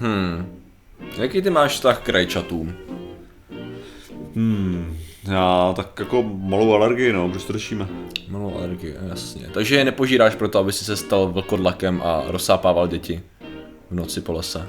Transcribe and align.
Hmm. 0.00 0.60
Jaký 1.18 1.42
ty 1.42 1.50
máš 1.50 1.72
vztah 1.72 2.00
k 2.02 2.08
rajčatům? 2.08 2.74
Hmm, 4.34 4.98
já 5.24 5.72
tak 5.76 5.98
jako 5.98 6.22
malou 6.22 6.72
alergii, 6.72 7.12
no, 7.12 7.28
proč 7.28 7.44
to 7.44 7.52
řešíme? 7.52 7.88
Malou 8.28 8.54
alergii, 8.56 8.94
jasně. 9.08 9.48
Takže 9.54 9.76
je 9.76 9.84
nepožíráš 9.84 10.34
proto, 10.34 10.58
aby 10.58 10.72
si 10.72 10.84
se 10.84 10.96
stal 10.96 11.28
vlkodlakem 11.28 12.02
a 12.04 12.22
rozsápával 12.26 12.88
děti 12.88 13.22
v 13.90 13.94
noci 13.94 14.20
po 14.20 14.32
lese. 14.32 14.68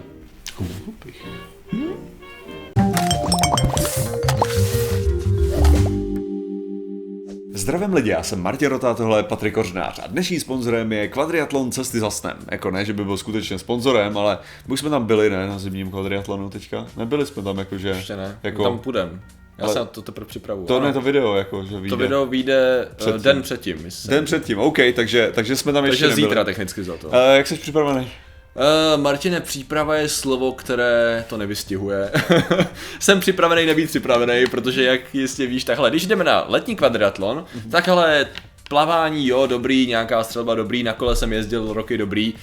Zdravím 7.68 7.94
lidi, 7.94 8.10
já 8.10 8.24
jsem 8.24 8.42
Martin 8.42 8.70
Rota, 8.70 8.94
tohle 8.94 9.20
je 9.20 9.24
Patrik 9.24 9.54
Kořnář 9.54 10.00
a 10.04 10.08
dnešním 10.08 10.40
sponzorem 10.40 10.92
je 10.92 11.08
Quadriathlon 11.08 11.72
Cesty 11.72 12.00
za 12.00 12.10
snem. 12.10 12.38
Jako 12.52 12.72
ne, 12.72 12.86
že 12.86 12.94
by 12.94 13.06
byl 13.06 13.18
skutečně 13.18 13.60
sponzorem, 13.60 14.18
ale 14.18 14.38
už 14.68 14.80
jsme 14.80 14.90
tam 14.90 15.06
byli, 15.06 15.30
ne, 15.30 15.48
na 15.48 15.60
zimním 15.60 15.92
quadriatlonu 15.92 16.50
teďka. 16.50 16.86
Nebyli 16.98 17.26
jsme 17.26 17.44
tam 17.44 17.58
jakože... 17.58 17.90
Ještě 17.90 18.16
ne, 18.16 18.38
Jako, 18.44 18.64
tam 18.64 18.80
půjdem. 18.80 19.22
Já 19.58 19.64
Ale- 19.64 19.74
se 19.74 19.80
na 19.80 19.86
to 19.86 20.02
teprve 20.02 20.28
připravuju. 20.28 20.68
to 20.68 20.80
ne 20.80 20.94
to 20.94 21.02
video, 21.02 21.36
jako, 21.36 21.66
že 21.66 21.76
vyjde. 21.80 21.90
to 21.90 21.98
video 21.98 22.26
vyjde 22.26 22.88
Předtím. 22.96 23.14
předtím. 23.14 23.24
den 23.24 23.42
předtím. 23.42 23.78
Myslím. 23.84 24.12
Den 24.12 24.26
předtím, 24.26 24.60
OK, 24.60 24.78
takže, 24.96 25.32
takže 25.36 25.56
jsme 25.56 25.74
tam 25.74 25.86
ještě 25.86 26.04
Takže 26.06 26.16
nebyli. 26.16 26.30
zítra 26.30 26.44
technicky 26.44 26.84
za 26.84 26.98
to. 26.98 27.08
Uh, 27.08 27.14
jak 27.36 27.48
jsi 27.48 27.56
připravený? 27.56 28.12
Uh, 28.58 29.02
Martine, 29.02 29.42
příprava 29.42 29.96
je 29.96 30.10
slovo, 30.10 30.52
které 30.52 31.26
to 31.30 31.38
nevystihuje. 31.38 32.12
Jsem 33.00 33.20
připravený 33.20 33.66
nebýt 33.66 33.90
připravený, 33.90 34.46
protože 34.52 34.84
jak 34.84 35.16
jistě 35.16 35.46
víš, 35.46 35.64
takhle, 35.64 35.90
když 35.90 36.06
jdeme 36.06 36.24
na 36.24 36.46
letní 36.48 36.76
kvadriatlon, 36.76 37.46
Mhm. 37.56 37.72
tak 37.72 37.88
ale 37.90 38.28
plavání, 38.70 39.28
jo, 39.28 39.48
dobrý, 39.48 39.88
nějaká 39.88 40.24
střelba 40.24 40.56
dobrý, 40.56 40.84
na 40.84 40.94
kole 40.94 41.16
jsem 41.16 41.34
jezdil 41.34 41.74
roky 41.74 41.98
dobrý. 41.98 42.34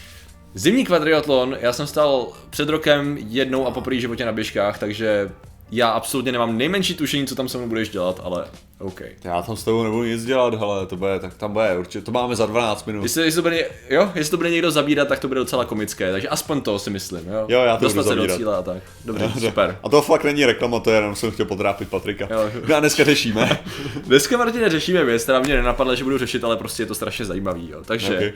Zimní 0.54 0.84
kvadriatlon, 0.84 1.56
já 1.60 1.72
jsem 1.72 1.86
stal 1.86 2.26
před 2.50 2.68
rokem 2.68 3.18
jednou 3.20 3.66
a 3.66 3.70
poprvé 3.70 4.00
životě 4.00 4.24
na 4.24 4.32
běžkách, 4.32 4.78
takže 4.78 5.30
já 5.70 5.88
absolutně 5.90 6.32
nemám 6.32 6.58
nejmenší 6.58 6.94
tušení, 6.94 7.26
co 7.26 7.34
tam 7.34 7.48
se 7.48 7.58
mnou 7.58 7.66
budeš 7.68 7.88
dělat, 7.88 8.20
ale 8.24 8.44
OK. 8.78 9.00
Já 9.24 9.42
tam 9.42 9.56
s 9.56 9.64
tebou 9.64 9.82
nebudu 9.84 10.04
nic 10.04 10.24
dělat, 10.24 10.54
hele, 10.54 10.86
to 10.86 10.96
bude, 10.96 11.18
tak 11.18 11.34
tam 11.34 11.52
bude, 11.52 11.78
určitě, 11.78 12.00
to 12.00 12.12
máme 12.12 12.36
za 12.36 12.46
12 12.46 12.86
minut. 12.86 13.02
Jestli, 13.02 13.24
jestli, 13.24 13.36
to 13.38 13.42
bude, 13.42 13.68
jo, 13.90 14.12
jestli 14.14 14.30
to 14.30 14.36
bude 14.36 14.50
někdo 14.50 14.70
zabírat, 14.70 15.08
tak 15.08 15.18
to 15.18 15.28
bude 15.28 15.40
docela 15.40 15.64
komické, 15.64 16.12
takže 16.12 16.28
aspoň 16.28 16.60
to 16.60 16.78
si 16.78 16.90
myslím, 16.90 17.28
jo. 17.28 17.46
Jo, 17.48 17.60
já 17.64 17.76
to 17.76 17.84
Dostat 17.84 17.96
budu 18.02 18.08
se 18.08 18.14
do 18.14 18.20
zabírat. 18.22 18.36
cíle 18.38 18.56
a 18.56 18.62
tak. 18.62 18.82
Dobře, 19.04 19.24
Dobře. 19.28 19.46
super. 19.48 19.78
A 19.82 19.88
to 19.88 20.02
fakt 20.02 20.24
není 20.24 20.46
reklama, 20.46 20.80
to 20.80 20.90
je 20.90 20.96
jenom 20.96 21.16
jsem 21.16 21.30
chtěl 21.30 21.46
potrápit 21.46 21.88
Patrika. 21.90 22.28
Jo. 22.30 22.50
No 22.68 22.74
a 22.76 22.80
dneska 22.80 23.04
řešíme. 23.04 23.58
Dneska, 24.06 24.36
Martine, 24.36 24.68
řešíme 24.70 25.04
věc, 25.04 25.22
která 25.22 25.40
mě 25.40 25.54
nenapadla, 25.56 25.94
že 25.94 26.04
budu 26.04 26.18
řešit, 26.18 26.44
ale 26.44 26.56
prostě 26.56 26.82
je 26.82 26.86
to 26.86 26.94
strašně 26.94 27.24
zajímavý, 27.24 27.70
jo. 27.70 27.82
Takže, 27.84 28.06
Okay. 28.06 28.16
okay. 28.16 28.32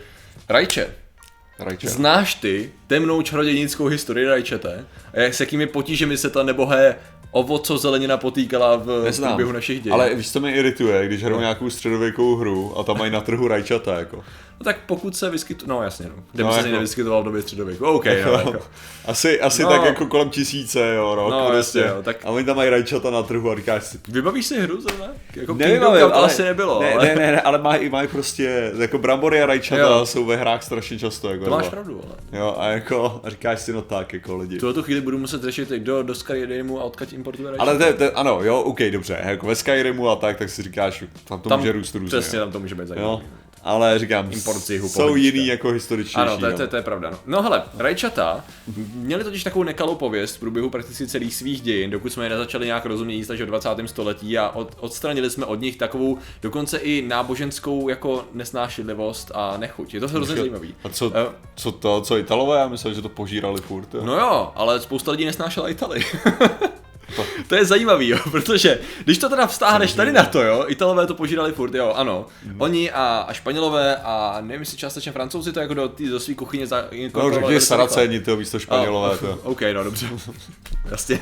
Rajče, 0.49 0.95
Rajče. 1.59 1.89
znáš 1.89 2.35
ty 2.35 2.73
temnou 2.87 3.23
čarodějnickou 3.23 3.87
historii 3.87 4.27
Rajčete? 4.27 4.85
A 5.15 5.21
jak, 5.21 5.35
s 5.35 5.41
jakými 5.41 5.67
potížemi 5.67 6.17
se 6.19 6.31
ta 6.31 6.43
nebohé 6.43 6.97
ovoco 7.31 7.79
zelenina 7.79 8.17
potýkala 8.17 8.77
v 8.77 9.05
Neznám. 9.05 9.31
průběhu 9.31 9.53
našich 9.53 9.83
dějin? 9.83 9.93
Ale 9.95 10.15
víš, 10.15 10.33
co 10.33 10.41
mě 10.41 10.55
irituje, 10.55 11.07
když 11.07 11.23
hraju 11.23 11.41
nějakou 11.41 11.71
středověkou 11.71 12.37
hru 12.37 12.79
a 12.79 12.83
tam 12.83 12.99
mají 12.99 13.11
na 13.11 13.21
trhu 13.21 13.49
rajčata, 13.49 13.99
jako. 13.99 14.25
No 14.61 14.65
tak 14.65 14.77
pokud 14.87 15.17
se 15.17 15.31
vyskytuje, 15.31 15.69
no 15.69 15.83
jasně, 15.83 16.07
no. 16.17 16.23
Kde 16.33 16.43
No, 16.45 16.49
by 16.49 16.53
se 16.55 16.59
jako- 16.59 16.69
jako... 16.69 16.77
nevyskytoval 16.77 17.23
v 17.23 17.25
době 17.25 17.43
středověku, 17.43 17.85
OK, 17.87 18.05
no, 18.05 18.33
jako. 18.33 18.59
Asi, 19.07 19.41
asi 19.41 19.63
No. 19.63 19.69
tak 19.69 19.85
jako 19.85 20.07
kolem 20.07 20.31
tisíce, 20.31 20.95
jo, 20.95 21.15
rok, 21.15 21.31
No, 21.31 21.47
prostě. 21.49 21.79
jasně, 21.79 21.93
jo, 21.97 22.03
tak- 22.03 22.17
A 22.25 22.31
oni 22.31 22.45
tam 22.45 22.57
mají 22.57 22.71
rajčata 22.71 23.11
na 23.11 23.23
trhu 23.23 23.51
a 23.51 23.57
říkáš 23.57 23.85
si, 23.85 23.99
Vybavíš 24.09 24.47
si 24.47 24.61
hru 24.61 24.81
zrovna? 24.81 25.07
Jako 25.37 25.55
Nevím, 25.55 25.83
ale, 25.85 26.03
ale 26.03 26.13
asi 26.27 26.43
nebylo, 26.43 26.81
ne, 26.83 26.93
ale... 26.95 27.05
ne, 27.07 27.15
ne, 27.15 27.33
ne, 27.33 27.41
ale 27.41 27.59
mají, 27.59 27.89
mají 27.89 28.09
prostě, 28.09 28.73
jako 28.79 28.99
brambory 28.99 29.43
a 29.43 29.47
rajčata 29.47 29.81
Jo. 29.83 30.07
jsou 30.07 30.25
ve 30.25 30.37
hrách 30.37 30.63
strašně 30.63 30.99
často, 30.99 31.31
jako 31.31 31.45
To 31.45 31.51
máš 31.51 31.63
dva. 31.63 31.71
pravdu, 31.71 32.01
ale. 32.07 32.41
Jo, 32.41 32.55
a 32.59 32.69
jako, 32.69 33.21
a 33.25 33.31
říkáš 33.31 33.61
si, 33.61 33.73
no 33.73 33.83
tak, 33.83 34.13
jako 34.13 34.37
lidi. 34.37 34.57
V 34.57 34.61
tuhle 34.61 34.83
chvíli 34.83 35.01
budu 35.01 35.19
muset 35.19 35.43
řešit, 35.43 35.69
kdo 35.69 36.03
do 36.03 36.15
Skyrimu 36.15 36.81
a 36.81 36.85
odkud 36.85 37.13
importuje 37.13 37.51
rajčata. 37.51 37.71
Ale 37.71 37.93
to, 37.93 37.99
to, 38.11 38.19
ano, 38.19 38.39
jo, 38.43 38.61
OK, 38.61 38.79
dobře, 38.91 39.21
jako 39.25 39.47
ve 39.47 39.55
Skyrimu 39.55 40.09
a 40.09 40.17
tak, 40.17 40.37
tak 40.37 40.49
si 40.51 40.63
říkáš, 40.63 41.05
tam 41.25 41.41
to 41.41 41.49
tam 41.49 41.59
může 41.61 41.73
růst 41.73 41.95
různě. 41.95 42.09
Přesně, 42.21 42.39
tam 42.39 42.53
to 42.53 42.61
může 42.61 42.75
být 42.75 42.87
zajímavé. 42.89 43.23
Ale 43.63 43.99
říkám, 43.99 44.33
Import 44.33 44.59
z 44.63 44.71
jihu, 44.71 44.89
jsou 44.89 45.17
jiný 45.17 45.47
jako 45.47 45.71
historičtější. 45.71 46.17
Ano, 46.17 46.39
to, 46.39 46.47
je- 46.47 46.53
to, 46.53 46.63
je- 46.63 46.69
to 46.69 46.77
je 46.77 46.83
pravda. 46.83 47.11
No. 47.11 47.19
no 47.27 47.43
hele, 47.43 47.63
rajčata 47.79 48.45
měli 48.95 49.25
totiž 49.25 49.45
takovou 49.45 49.63
nekalou 49.63 49.95
pověst 49.95 50.37
v 50.37 50.41
průběhu 50.41 50.71
prakticky 50.71 51.07
celých 51.07 51.35
svých 51.35 51.61
dějin, 51.61 51.91
dokud 51.91 52.13
jsme 52.13 52.25
je 52.25 52.29
nezačali 52.31 52.67
nějak 52.67 52.87
rozumně 52.87 53.15
jíst 53.15 53.31
až 53.31 53.41
v 53.41 53.47
20. 53.47 53.69
století 53.87 54.39
a 54.39 54.49
od, 54.49 54.77
odstranili 54.81 55.31
jsme 55.31 55.47
od 55.47 55.61
nich 55.61 55.77
takovou 55.77 56.19
dokonce 56.43 56.79
i 56.79 57.03
náboženskou 57.09 57.89
jako 57.89 58.25
nesnášenlivost 58.33 59.31
a 59.35 59.57
nechuť. 59.57 59.95
Je 59.95 60.01
to 60.01 60.09
hrozně 60.09 60.37
zajímavý. 60.37 60.75
A 60.85 60.89
co, 60.89 61.13
Eh, 61.15 61.27
co 61.57 61.73
to, 61.73 62.01
co 62.01 62.19
Italové? 62.19 62.59
Já 62.59 62.69
myslel, 62.69 62.95
že 62.95 63.03
to 63.03 63.09
požírali 63.09 63.61
furt. 63.61 63.95
Jo. 63.95 64.01
No 64.05 64.15
jo, 64.19 64.53
ale 64.55 64.81
spousta 64.81 65.11
lidí 65.11 65.25
nesnášela 65.25 65.69
Itali. 65.69 66.05
to 67.49 67.55
je 67.55 67.65
zajímavý, 67.65 68.09
jo, 68.09 68.19
protože 68.31 68.79
když 69.05 69.19
to 69.19 69.29
teda 69.29 69.47
vztáhneš 69.47 69.93
tady 69.93 70.13
na 70.13 70.25
to, 70.25 70.43
jo, 70.43 70.65
Italové 70.69 71.07
to 71.07 71.15
požírali 71.15 71.53
furt, 71.53 71.75
jo, 71.75 71.93
ano. 71.97 72.27
Oni 72.59 72.91
a, 72.91 73.25
a 73.29 73.33
Španělové 73.33 73.97
a 73.97 74.39
nevím, 74.41 74.63
jestli 74.63 74.77
částečně 74.77 75.13
Francouzi 75.13 75.53
to 75.53 75.61
jako 75.61 75.75
do, 75.75 75.89
tý- 75.89 76.11
do 76.11 76.21
svých 76.21 76.37
kuchyně 76.37 76.67
za, 76.67 76.85
No, 77.15 77.35
řekni 77.35 77.61
Saraceni, 77.61 78.21
to 78.21 78.37
místo 78.37 78.59
Španělové. 78.59 79.15
A, 79.15 79.17
To. 79.17 79.39
OK, 79.43 79.61
no 79.75 79.85
dobře. 79.85 80.09
Jasně. 80.91 81.21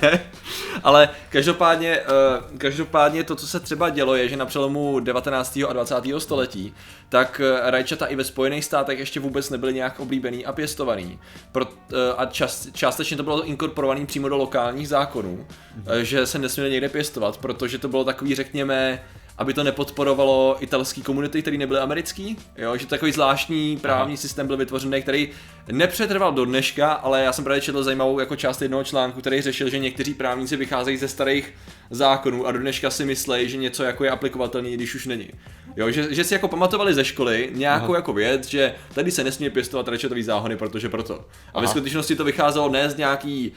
Ale 0.83 1.09
každopádně, 1.29 2.01
uh, 2.01 2.59
každopádně 2.59 3.25
to, 3.25 3.37
co 3.37 3.49
se 3.49 3.61
třeba 3.61 3.91
dělo, 3.91 4.15
je, 4.15 4.29
že 4.29 4.37
na 4.37 4.47
přelomu 4.47 5.01
19. 5.01 5.59
a 5.69 5.73
20. 5.73 5.95
století, 6.19 6.75
tak 7.09 7.41
eh, 7.45 7.71
rajčata 7.71 8.07
i 8.07 8.17
ve 8.17 8.25
Spojených 8.25 8.65
státech 8.65 8.99
ještě 8.99 9.21
vůbec 9.21 9.51
nebyly 9.51 9.75
nějak 9.75 10.01
oblíbený 10.01 10.47
a 10.47 10.53
pěstovaný. 10.53 11.19
Pro, 11.53 11.65
uh, 11.65 11.71
a 12.17 12.27
čas, 12.27 12.69
částečně 12.73 13.17
to 13.17 13.23
bylo 13.23 13.45
inkorporovaný 13.45 14.07
přímo 14.07 14.29
do 14.29 14.37
lokálních 14.37 14.89
zákonů, 14.89 15.47
mm-hmm. 15.47 15.99
že 16.01 16.16
se 16.25 16.39
nesměly 16.39 16.71
někde 16.71 16.89
pěstovat, 16.89 17.37
protože 17.37 17.79
to 17.79 17.89
bylo 17.89 18.05
takový, 18.05 18.35
řekněme, 18.35 19.03
aby 19.39 19.55
to 19.55 19.65
nepodporovalo 19.65 20.57
italský 20.61 21.03
komunity, 21.03 21.43
který 21.43 21.59
nebyly 21.59 21.81
americký, 21.81 22.37
jo, 22.57 22.77
že 22.77 22.87
takový 22.87 23.13
zvláštní 23.13 23.77
právní 23.77 24.13
Aha. 24.15 24.21
systém 24.21 24.47
byl 24.47 24.57
vytvořený, 24.57 25.03
který 25.03 25.29
nepřetrval 25.73 26.33
do 26.33 26.45
dneška, 26.45 26.93
ale 26.93 27.23
já 27.23 27.33
jsem 27.33 27.45
právě 27.45 27.61
četl 27.61 27.83
zajímavou 27.83 28.21
jako 28.21 28.37
část 28.37 28.63
jednoho 28.63 28.85
článku, 28.85 29.21
který 29.21 29.43
řešil, 29.43 29.69
že 29.69 29.79
někteří 29.79 30.15
právníci 30.15 30.57
vycházejí 30.57 30.97
ze 30.97 31.09
starých 31.09 31.55
zákonů 31.91 32.47
a 32.47 32.53
do 32.53 32.59
dneška 32.59 32.91
si 32.91 33.05
myslejí, 33.05 33.49
že 33.49 33.57
něco 33.57 33.85
jako 33.85 34.05
je 34.05 34.11
aplikovatelný, 34.11 34.75
když 34.75 34.95
už 34.95 35.07
není. 35.07 35.29
Jo, 35.77 35.91
že, 35.91 36.15
že 36.15 36.25
si 36.25 36.35
jako 36.35 36.49
pamatovali 36.49 36.95
ze 36.95 37.05
školy 37.05 37.51
nějakou 37.55 37.85
Aha. 37.85 37.97
jako 37.97 38.13
věc, 38.13 38.47
že 38.47 38.75
tady 38.95 39.11
se 39.11 39.25
nesmí 39.25 39.51
pěstovat 39.51 39.89
rajčatový 39.89 40.23
záhony, 40.23 40.57
protože 40.57 40.89
proto. 40.89 41.15
A 41.15 41.25
Aha. 41.55 41.61
ve 41.61 41.69
skutečnosti 41.69 42.17
to 42.17 42.25
vycházelo 42.25 42.69
ne 42.69 42.91
z 42.91 42.97
nějaký 42.97 43.53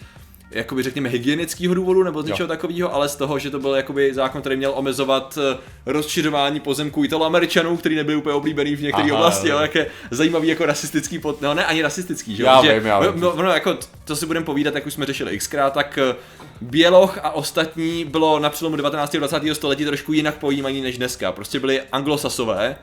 jakoby 0.52 0.84
řekněme 0.84 1.10
hygienického 1.10 1.74
důvodu 1.74 2.04
nebo 2.04 2.22
z 2.22 2.26
něčeho 2.26 2.48
takového, 2.48 2.94
ale 2.94 3.10
z 3.10 3.16
toho, 3.16 3.40
že 3.40 3.50
to 3.50 3.60
byl 3.60 3.76
jakoby 3.76 4.14
zákon, 4.14 4.42
který 4.42 4.56
měl 4.56 4.72
omezovat 4.76 5.38
eh, 5.54 5.58
rozšiřování 5.86 6.60
pozemků 6.60 7.04
italoameričanů, 7.04 7.78
který 7.78 7.96
nebyl 7.96 8.18
úplně 8.18 8.36
oblíbený 8.36 8.76
v 8.76 8.82
některé 8.82 9.14
oblasti, 9.14 9.52
ale 9.52 9.62
jak 9.62 9.76
je 9.76 9.88
zajímavý 10.12 10.48
jako 10.48 10.66
rasistický 10.66 11.20
pod... 11.20 11.42
No 11.42 11.54
ne, 11.54 11.66
ani 11.66 11.82
rasistický, 11.82 12.36
že? 12.36 12.44
jo? 12.44 12.60
Že- 12.64 12.82
já 12.86 13.00
vím. 13.00 13.22
No, 13.22 13.34
no, 13.36 13.52
jako, 13.52 13.78
to 14.06 14.16
si 14.16 14.26
budeme 14.26 14.46
povídat, 14.46 14.76
jak 14.76 14.86
už 14.86 14.94
jsme 14.94 15.06
řešili 15.06 15.38
xkrát, 15.38 15.74
tak 15.74 15.98
eh, 15.98 16.16
Běloch 16.62 17.20
a 17.24 17.32
ostatní 17.32 18.06
bylo 18.06 18.40
na 18.40 18.50
přelomu 18.50 18.76
19. 18.76 19.16
a 19.16 19.18
20. 19.18 19.56
století 19.56 19.86
trošku 19.86 20.14
jinak 20.14 20.36
pojímaní 20.36 20.82
než 20.82 20.98
dneska. 20.98 21.32
Prostě 21.32 21.60
byli 21.60 21.82
anglosasové, 21.92 22.76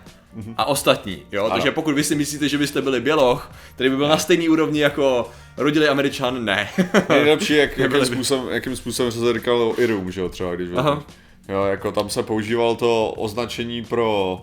a 0.57 0.65
ostatní, 0.65 1.23
jo, 1.33 1.45
Ano. 1.45 1.55
takže 1.55 1.71
pokud 1.71 1.95
vy 1.95 2.05
si 2.05 2.15
myslíte, 2.15 2.49
že 2.49 2.59
byste 2.59 2.83
byli 2.83 3.01
Běloch, 3.01 3.53
který 3.75 3.91
by 3.91 3.97
byl 3.97 4.09
na 4.09 4.19
stejný 4.19 4.49
úrovni 4.49 4.81
jako 4.81 5.31
rodilý 5.57 5.87
Američan, 5.87 6.45
ne. 6.45 6.69
Nejlepší, 7.09 7.57
jak, 7.57 7.79
jakým, 7.79 8.05
způsobem, 8.05 8.49
jakým 8.55 8.77
způsobem 8.77 9.13
se 9.13 9.21
to 9.21 9.33
říkalo 9.33 9.81
Irum, 9.81 10.13
že 10.13 10.21
jo, 10.21 10.29
třeba, 10.29 10.55
když 10.55 10.69
Aha. 10.77 11.03
Jo, 11.49 11.63
jako 11.65 11.93
tam 11.93 12.11
se 12.11 12.23
používal 12.23 12.77
to 12.77 13.11
označení 13.11 13.85
pro 13.85 14.41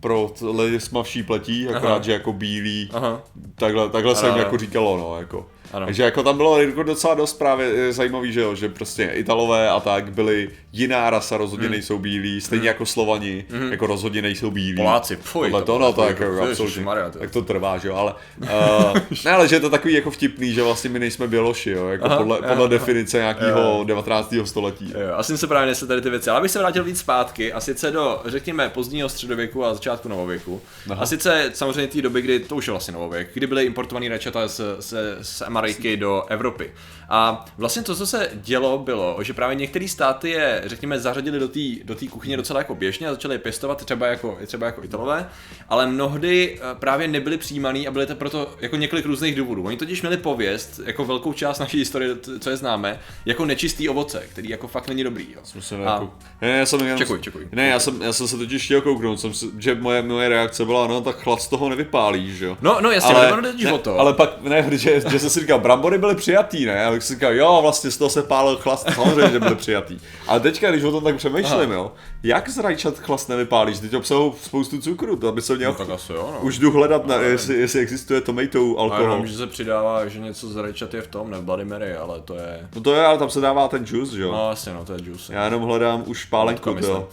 pro 0.00 0.32
lidi 0.56 0.80
s 0.80 0.90
mavší 0.90 1.22
pletí, 1.22 1.68
akorát, 1.68 1.92
Aha. 1.94 2.02
že 2.02 2.12
jako 2.12 2.32
bílý, 2.32 2.90
Aha. 2.92 3.22
takhle, 3.54 3.90
takhle 3.90 4.16
se 4.16 4.26
jim 4.26 4.36
jako 4.36 4.58
říkalo, 4.58 4.96
no, 4.96 5.18
jako. 5.18 5.46
Ano. 5.72 5.86
Takže 5.86 6.02
jako 6.02 6.22
tam 6.22 6.36
bylo 6.36 6.60
jako 6.62 6.82
docela 6.82 7.14
dost 7.14 7.34
právě 7.38 7.72
eh, 7.76 7.92
zajímavý, 7.92 8.32
že 8.32 8.40
jo, 8.40 8.54
že 8.54 8.68
prostě 8.68 9.10
Italové 9.14 9.68
a 9.70 9.80
tak 9.80 10.12
byli 10.12 10.50
jiná 10.72 11.10
rasa, 11.10 11.36
rozhodně 11.36 11.66
Hmm. 11.66 11.72
nejsou 11.72 11.98
bílí, 11.98 12.40
stejně 12.40 12.68
jako 12.68 12.86
Slovani, 12.86 13.44
jako 13.70 13.86
rozhodně 13.86 14.22
nejsou 14.22 14.50
bílí. 14.50 14.76
Poláci, 14.76 15.16
fuj, 15.16 15.46
Tohle 15.50 15.60
to 15.62 15.72
to, 15.72 15.78
no, 15.78 15.92
to 15.92 16.02
jako, 16.04 16.22
jako- 16.22 16.34
absolutně, 16.42 16.64
ježišmarja, 16.64 17.10
to- 17.10 17.18
tak 17.18 17.30
to 17.30 17.42
trvá, 17.42 17.78
že 17.78 17.88
jo, 17.88 17.94
ale, 17.94 18.14
uh, 18.42 18.98
ne, 19.24 19.30
ale 19.30 19.48
že 19.48 19.56
je 19.56 19.60
to 19.60 19.70
takový 19.70 19.94
jako 19.94 20.10
vtipný, 20.10 20.52
že 20.52 20.62
vlastně 20.62 20.90
my 20.90 20.98
nejsme 20.98 21.26
Běloši, 21.26 21.70
jo, 21.70 21.88
jako 21.88 22.04
Aha, 22.04 22.16
podle, 22.16 22.38
aha, 22.38 22.48
podle 22.48 22.64
aha. 22.64 22.70
definice 22.70 23.16
nějakého 23.18 23.84
19. 23.84 24.34
století. 24.44 24.90
Jo, 24.94 25.14
asi 25.16 25.26
jsem 25.26 25.38
se 25.38 25.46
právě 25.46 25.66
nesl 25.66 25.86
tady 25.86 26.00
ty 26.00 26.10
věci, 26.10 26.30
ale 26.30 26.38
abych 26.38 26.50
se 26.50 26.58
vrátil 26.58 26.84
víc 26.84 26.98
zpátky 26.98 27.52
a 27.52 27.60
sice 27.60 27.90
do, 27.90 28.22
řekněme, 28.24 28.68
pozdního 28.68 29.08
středověku 29.08 29.64
a 29.64 29.74
začátku 29.74 30.08
novověku. 30.08 30.60
Aha. 30.90 31.02
A 31.02 31.06
sice 31.06 31.50
samozřejmě 31.54 31.86
té 31.86 32.02
doby, 32.02 32.22
kdy 32.22 32.40
to 32.40 32.56
už 32.56 32.66
je 32.66 32.70
vlastně 32.70 32.94
novověk, 32.94 33.28
kdy 33.34 33.46
byly 33.46 33.64
importovaný 33.64 34.08
rajčata 34.08 34.48
z, 34.48 34.60
z, 34.78 34.94
z 35.22 35.42
Ameriky 35.58 35.96
do 35.96 36.24
Evropy. 36.28 36.72
A 37.10 37.44
vlastně 37.58 37.82
to, 37.82 37.96
co 37.96 38.06
se 38.06 38.30
dělo, 38.34 38.78
bylo, 38.78 39.18
že 39.22 39.34
právě 39.34 39.56
některé 39.56 39.88
státy 39.88 40.30
je, 40.30 40.62
řekněme, 40.66 41.00
zařadili 41.00 41.38
do 41.38 41.48
té 41.48 41.60
do 41.84 41.94
tý 41.94 42.08
kuchyně 42.08 42.36
docela 42.36 42.60
jako 42.60 42.74
běžně 42.74 43.08
a 43.08 43.10
začali 43.10 43.34
je 43.34 43.38
pěstovat 43.38 43.84
třeba 43.84 44.06
jako, 44.06 44.38
třeba 44.46 44.66
jako 44.66 44.84
Italové, 44.84 45.28
ale 45.68 45.86
mnohdy 45.86 46.58
eh, 46.60 46.74
právě 46.74 47.08
nebyli 47.08 47.36
přijímaný 47.38 47.88
a 47.88 47.90
byly 47.90 48.06
to 48.06 48.14
proto 48.14 48.54
jako 48.60 48.76
několik 48.76 49.06
různých 49.06 49.34
důvodů. 49.34 49.62
Oni 49.62 49.76
totiž 49.76 50.02
měli 50.02 50.16
pověst, 50.16 50.80
jako 50.84 51.04
velkou 51.04 51.32
část 51.32 51.58
naší 51.58 51.78
historie, 51.78 52.16
co 52.40 52.50
je 52.50 52.56
známe, 52.56 53.00
jako 53.24 53.44
nečistý 53.44 53.88
ovoce, 53.88 54.22
který 54.32 54.48
jako 54.48 54.68
fakt 54.68 54.88
není 54.88 55.04
dobrý. 55.04 55.26
Jo. 55.34 55.40
Jsem 55.44 55.62
se 55.62 55.76
A- 55.76 55.92
jako... 55.92 56.10
Ne, 56.42 56.48
já 56.48 56.66
jsem, 56.66 56.80
já, 56.80 56.96
Čekuj, 56.96 57.20
čekuj. 57.20 57.48
Ne, 57.52 57.68
já 57.68 57.80
jsem, 57.80 58.02
já 58.02 58.12
jsem 58.12 58.28
se 58.28 58.36
totiž 58.36 58.64
chtěl 58.64 58.80
kouknout, 58.80 59.20
jsem, 59.20 59.32
že 59.58 59.74
moje, 59.74 60.02
moje 60.02 60.28
reakce 60.28 60.64
byla, 60.64 60.86
no 60.86 61.00
tak 61.00 61.16
chlad 61.16 61.42
z 61.42 61.48
toho 61.48 61.68
nevypálí, 61.68 62.36
že 62.36 62.46
jo. 62.46 62.58
No, 62.60 62.80
no 62.80 62.90
jasně, 62.90 63.14
ale, 63.14 63.42
o 63.72 63.78
to. 63.78 63.98
ale 63.98 64.12
pak, 64.12 64.42
ne, 64.42 64.68
že, 64.72 65.00
že 65.10 65.18
jsem 65.18 65.30
si 65.30 65.40
říkal, 65.48 65.58
brambory 65.60 65.98
byly 65.98 66.14
přijatý, 66.14 66.66
ne, 66.66 66.84
a 66.84 66.90
tak 66.90 67.02
si 67.02 67.14
říkal, 67.14 67.32
jo, 67.32 67.58
vlastně 67.62 67.90
z 67.90 67.96
toho 67.96 68.10
se 68.10 68.22
pálil 68.22 68.56
chlast, 68.56 68.90
samozřejmě, 68.94 69.30
že 69.30 69.40
byly 69.40 69.54
přijatý. 69.54 69.98
Ale 70.26 70.40
teďka, 70.40 70.70
když 70.70 70.84
o 70.84 70.90
tom 70.90 71.04
tak 71.04 71.16
přemýšlím, 71.16 71.70
jo, 71.72 71.92
jak 72.22 72.48
z 72.48 72.58
rajčat 72.58 72.98
chlast 72.98 73.28
nevypálíš, 73.28 73.78
teď 73.78 73.94
obsahují 73.94 74.32
spoustu 74.42 74.78
cukru, 74.80 75.16
to 75.16 75.32
by 75.32 75.42
se 75.42 75.56
měl... 75.56 75.74
tak 75.74 75.90
asi 75.90 76.12
jo, 76.12 76.30
no. 76.34 76.40
Už 76.40 76.58
jdu 76.58 76.70
hledat, 76.70 77.06
na, 77.06 77.14
jestli, 77.16 77.54
jestli 77.54 77.80
existuje 77.80 78.20
tomato 78.20 78.58
A 78.78 78.80
alkohol. 78.80 79.02
jenom, 79.02 79.26
že 79.26 79.36
se 79.36 79.46
přidává, 79.46 80.06
že 80.08 80.18
něco 80.20 80.48
z 80.48 80.56
rajčat 80.56 80.94
je 80.94 81.02
v 81.02 81.06
tom, 81.06 81.30
ne 81.30 81.38
v 81.38 81.42
Bloody 81.42 81.64
Mary, 81.64 81.94
ale 81.94 82.20
to 82.20 82.34
je... 82.34 82.68
No 82.74 82.80
to 82.80 82.94
je, 82.94 83.06
ale 83.06 83.18
tam 83.18 83.30
se 83.30 83.40
dává 83.40 83.68
ten 83.68 83.84
juice, 83.88 84.16
že 84.16 84.22
jo. 84.22 84.32
No 84.32 84.50
jasně, 84.50 84.72
no, 84.72 84.84
to 84.84 84.92
je 84.92 84.98
juice. 85.02 85.34
Já 85.34 85.44
jenom 85.44 85.62
hledám 85.62 86.02
už 86.06 86.24
pálenku, 86.24 86.76
jo. 86.80 87.08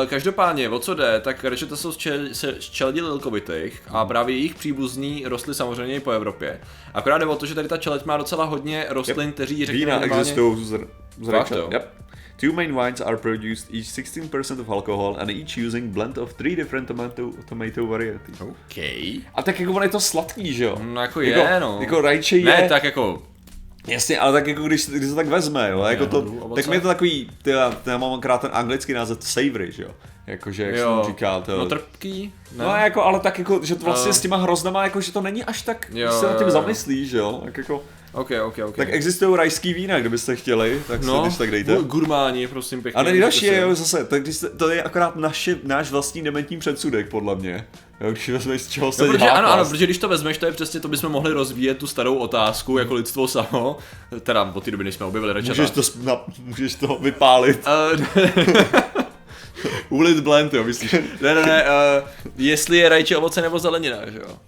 Uh, 0.00 0.08
každopádně, 0.08 0.68
o 0.68 0.78
co 0.78 0.94
jde, 0.94 1.20
tak 1.20 1.44
rajčata 1.44 1.76
jsou 1.76 1.92
z, 1.92 2.58
čeledi 2.58 3.00
lilkovitých 3.00 3.82
a 3.88 4.04
právě 4.04 4.36
jejich 4.36 4.54
příbuzní 4.54 5.22
rostly 5.26 5.54
samozřejmě 5.54 5.94
i 5.94 6.00
po 6.00 6.10
Evropě. 6.10 6.60
Akorát 6.94 7.18
jde 7.18 7.26
o 7.26 7.36
to, 7.36 7.46
že 7.46 7.54
tady 7.54 7.68
ta 7.68 7.76
čeleď 7.76 8.04
má 8.04 8.16
docela 8.16 8.44
hodně 8.44 8.86
rostlin, 8.88 9.32
kteří 9.32 9.66
řekněme 9.66 9.78
Vína 9.84 9.98
minimálně- 9.98 10.20
existují 10.20 10.64
z, 10.64 10.78
z 11.22 11.28
rajčat. 11.28 11.72
Yep. 11.72 11.92
Two 12.40 12.52
main 12.52 12.74
wines 12.74 13.00
are 13.00 13.16
produced, 13.16 13.74
each 13.74 13.86
16% 13.86 14.60
of 14.60 14.68
alcohol 14.68 15.16
and 15.20 15.30
each 15.30 15.58
using 15.66 15.92
blend 15.94 16.18
of 16.18 16.32
three 16.34 16.56
different 16.56 16.88
tomato, 16.88 17.30
tomato 17.48 17.86
varieties. 17.86 18.40
OK. 18.40 18.76
A 19.34 19.42
tak 19.44 19.60
jako 19.60 19.72
ono 19.72 19.82
je 19.82 19.88
to 19.88 20.00
sladký, 20.00 20.54
že 20.54 20.64
jo? 20.64 20.78
No 20.82 21.00
jako 21.00 21.20
jako, 21.20 21.40
je, 21.52 21.60
no. 21.60 21.78
Jako 21.80 22.00
rajče 22.00 22.36
je, 22.36 22.44
Ne, 22.44 22.68
tak 22.68 22.84
jako, 22.84 23.22
jasně, 23.86 24.18
ale 24.18 24.32
tak 24.32 24.46
jako 24.46 24.62
když, 24.62 24.88
když 24.88 25.08
se 25.08 25.14
tak 25.14 25.26
vezme, 25.26 25.70
jo, 25.70 25.82
jako 25.82 26.06
to, 26.06 26.16
hodu, 26.16 26.38
ovoce. 26.40 26.62
tak 26.62 26.70
mi 26.70 26.76
je 26.76 26.80
to 26.80 26.88
takový, 26.88 27.30
ty, 27.42 27.50
já 27.86 27.96
mám 27.98 28.20
krát 28.20 28.40
ten 28.40 28.50
anglický 28.52 28.92
název 28.92 29.18
savory, 29.20 29.72
že 29.72 29.82
jo? 29.82 29.90
Jakože, 30.26 30.62
jak 30.62 30.74
jo, 30.76 30.96
mu 30.96 31.04
říká, 31.08 31.40
to, 31.40 31.58
no 31.58 31.66
trpký, 31.66 32.32
ne? 32.56 32.64
No 32.64 32.76
jako, 32.76 33.02
ale 33.04 33.20
tak 33.20 33.38
jako, 33.38 33.60
že 33.62 33.74
to 33.74 33.84
vlastně 33.84 34.08
No. 34.08 34.14
s 34.14 34.20
těma 34.20 34.36
hroznama, 34.36 34.84
jako, 34.84 35.00
že 35.00 35.12
to 35.12 35.20
není 35.20 35.44
až 35.44 35.62
tak, 35.62 35.90
Jo, 35.94 36.08
když 36.08 36.20
se 36.20 36.26
nad 36.26 36.38
tím 36.38 36.50
zamyslíš, 36.50 37.10
že 37.10 37.18
jo? 37.18 37.40
Tak 37.44 37.58
jako, 37.58 37.82
OK, 38.12 38.30
OK, 38.44 38.58
OK. 38.66 38.76
tak 38.76 38.88
existují 38.92 39.36
rajský 39.36 39.74
vína, 39.74 40.00
kdybyste 40.00 40.36
chtěli, 40.36 40.82
tak 40.88 41.04
no, 41.04 41.22
si 41.22 41.26
když 41.28 41.38
tak 41.38 41.50
dejte. 41.50 41.74
gu- 41.76 41.82
gurmáni, 41.84 42.46
prosím 42.46 42.82
pěkně. 42.82 43.00
A 43.00 43.02
nejdelší 43.02 43.46
je 43.46 43.60
jo, 43.60 43.74
zase, 43.74 44.04
tak 44.04 44.22
když 44.22 44.36
se, 44.36 44.50
to 44.50 44.70
je 44.70 44.82
akorát 44.82 45.16
naše, 45.16 45.56
náš 45.62 45.90
vlastní 45.90 46.22
dementní 46.22 46.58
předsudek, 46.58 47.08
podle 47.08 47.36
mě. 47.36 47.66
Jo, 48.00 48.10
když 48.10 48.28
vezmeš, 48.28 48.62
z 48.62 48.68
čeho 48.68 48.92
se 48.92 49.06
No, 49.06 49.12
protože, 49.12 49.30
ano, 49.30 49.48
ano, 49.52 49.64
protože 49.64 49.84
když 49.84 49.98
to 49.98 50.08
vezmeš, 50.08 50.38
to 50.38 50.46
je 50.46 50.52
přesně, 50.52 50.80
to 50.80 50.88
bychom 50.88 51.12
mohli 51.12 51.32
rozvíjet 51.32 51.78
tu 51.78 51.86
starou 51.86 52.14
otázku 52.16 52.78
jako 52.78 52.94
lidstvo 52.94 53.28
samo, 53.28 53.78
teda 54.20 54.52
od 54.54 54.64
té 54.64 54.70
doby, 54.70 54.84
než 54.84 54.94
jsme 54.94 55.06
objevili 55.06 55.32
rečata. 55.32 55.62
Můžeš 55.62 55.70
to, 55.70 55.82
na, 56.02 56.20
můžeš 56.44 56.74
to 56.74 56.98
vypálit. 57.00 57.66
Uh, 57.66 58.24
Ulit 59.88 60.20
blend, 60.20 60.54
jo, 60.54 60.64
myslíš? 60.64 60.92
Ne, 61.20 61.34
ne, 61.34 61.46
ne, 61.46 61.64
uh, 61.64 62.30
jestli 62.36 62.76
je 62.78 62.88
rajče 62.88 63.16
ovoce 63.16 63.42
nebo 63.42 63.58
zelenina, 63.58 63.96
že 64.10 64.18
jo? 64.18 64.38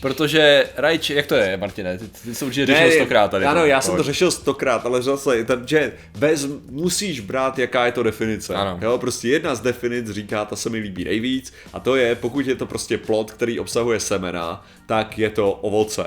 Protože 0.00 0.64
rajče, 0.76 1.14
jak 1.14 1.26
to 1.26 1.34
je, 1.34 1.56
Martine? 1.56 1.98
Ty, 1.98 2.08
ty 2.08 2.34
jsi 2.34 2.44
určitě 2.44 2.66
řešil 2.66 2.90
stokrát 2.92 3.30
tady. 3.30 3.44
Ano, 3.44 3.66
já 3.66 3.80
jsem 3.80 3.96
to 3.96 4.02
řešil 4.02 4.30
stokrát, 4.30 4.86
ale 4.86 5.02
zase, 5.02 5.44
ten, 5.44 5.62
že 5.68 5.92
bez, 6.18 6.48
musíš 6.70 7.20
brát, 7.20 7.58
jaká 7.58 7.86
je 7.86 7.92
to 7.92 8.02
definice. 8.02 8.54
Ano. 8.54 8.78
Jo, 8.82 8.98
prostě 8.98 9.28
jedna 9.28 9.54
z 9.54 9.60
definic 9.60 10.10
říká, 10.10 10.44
ta 10.44 10.56
se 10.56 10.70
mi 10.70 10.78
líbí 10.78 11.04
nejvíc, 11.04 11.52
a 11.72 11.80
to 11.80 11.96
je, 11.96 12.14
pokud 12.14 12.46
je 12.46 12.54
to 12.54 12.66
prostě 12.66 12.98
plod, 12.98 13.30
který 13.30 13.60
obsahuje 13.60 14.00
semena, 14.00 14.66
tak 14.86 15.18
je 15.18 15.30
to 15.30 15.52
ovoce. 15.52 16.04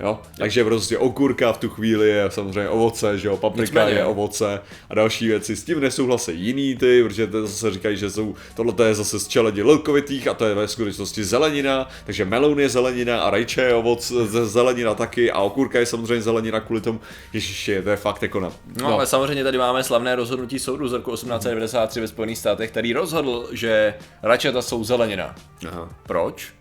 Jo? 0.00 0.18
Takže 0.36 0.64
prostě 0.64 0.98
okurka 0.98 1.52
v 1.52 1.58
tu 1.58 1.68
chvíli 1.68 2.08
je 2.08 2.24
samozřejmě 2.30 2.68
ovoce, 2.68 3.18
že 3.18 3.28
jo, 3.28 3.36
paprika 3.36 3.62
Nicméně. 3.62 3.92
je 3.98 4.04
ovoce 4.04 4.60
a 4.90 4.94
další 4.94 5.28
věci. 5.28 5.56
S 5.56 5.64
tím 5.64 5.80
nesouhlasí 5.80 6.32
jiný 6.40 6.76
ty, 6.76 7.02
protože 7.04 7.26
to 7.26 7.46
zase 7.46 7.70
říkají, 7.70 7.96
že 7.96 8.10
jsou, 8.10 8.34
tohle 8.54 8.86
je 8.86 8.94
zase 8.94 9.18
z 9.20 9.28
čeledi 9.28 9.62
lilkovitých 9.62 10.28
a 10.28 10.34
to 10.34 10.44
je 10.44 10.54
ve 10.54 10.68
skutečnosti 10.68 11.24
zelenina, 11.24 11.88
takže 12.06 12.24
meloun 12.24 12.60
je 12.60 12.68
zelenina 12.68 13.22
a 13.22 13.30
rajče 13.30 13.62
je 13.62 13.74
ovoc, 13.74 14.12
ze- 14.12 14.46
zelenina 14.46 14.94
taky 14.94 15.30
a 15.32 15.40
okurka 15.40 15.78
je 15.78 15.86
samozřejmě 15.86 16.22
zelenina 16.22 16.60
kvůli 16.60 16.80
tomu, 16.80 17.00
ježiši, 17.32 17.82
to 17.82 17.90
je 17.90 17.96
fakt 17.96 18.22
jako 18.22 18.40
na... 18.40 18.52
No, 18.82 18.92
ale 18.92 19.06
samozřejmě 19.06 19.44
tady 19.44 19.58
máme 19.58 19.84
slavné 19.84 20.16
rozhodnutí 20.16 20.58
soudu 20.58 20.88
z 20.88 20.92
roku 20.92 21.10
1893 21.10 22.00
ve 22.00 22.08
Spojených 22.08 22.38
státech, 22.38 22.70
který 22.70 22.92
rozhodl, 22.92 23.48
že 23.52 23.94
rajčata 24.22 24.62
jsou 24.62 24.84
zelenina. 24.84 25.34
Aha. 25.68 25.88
Proč? 26.06 26.52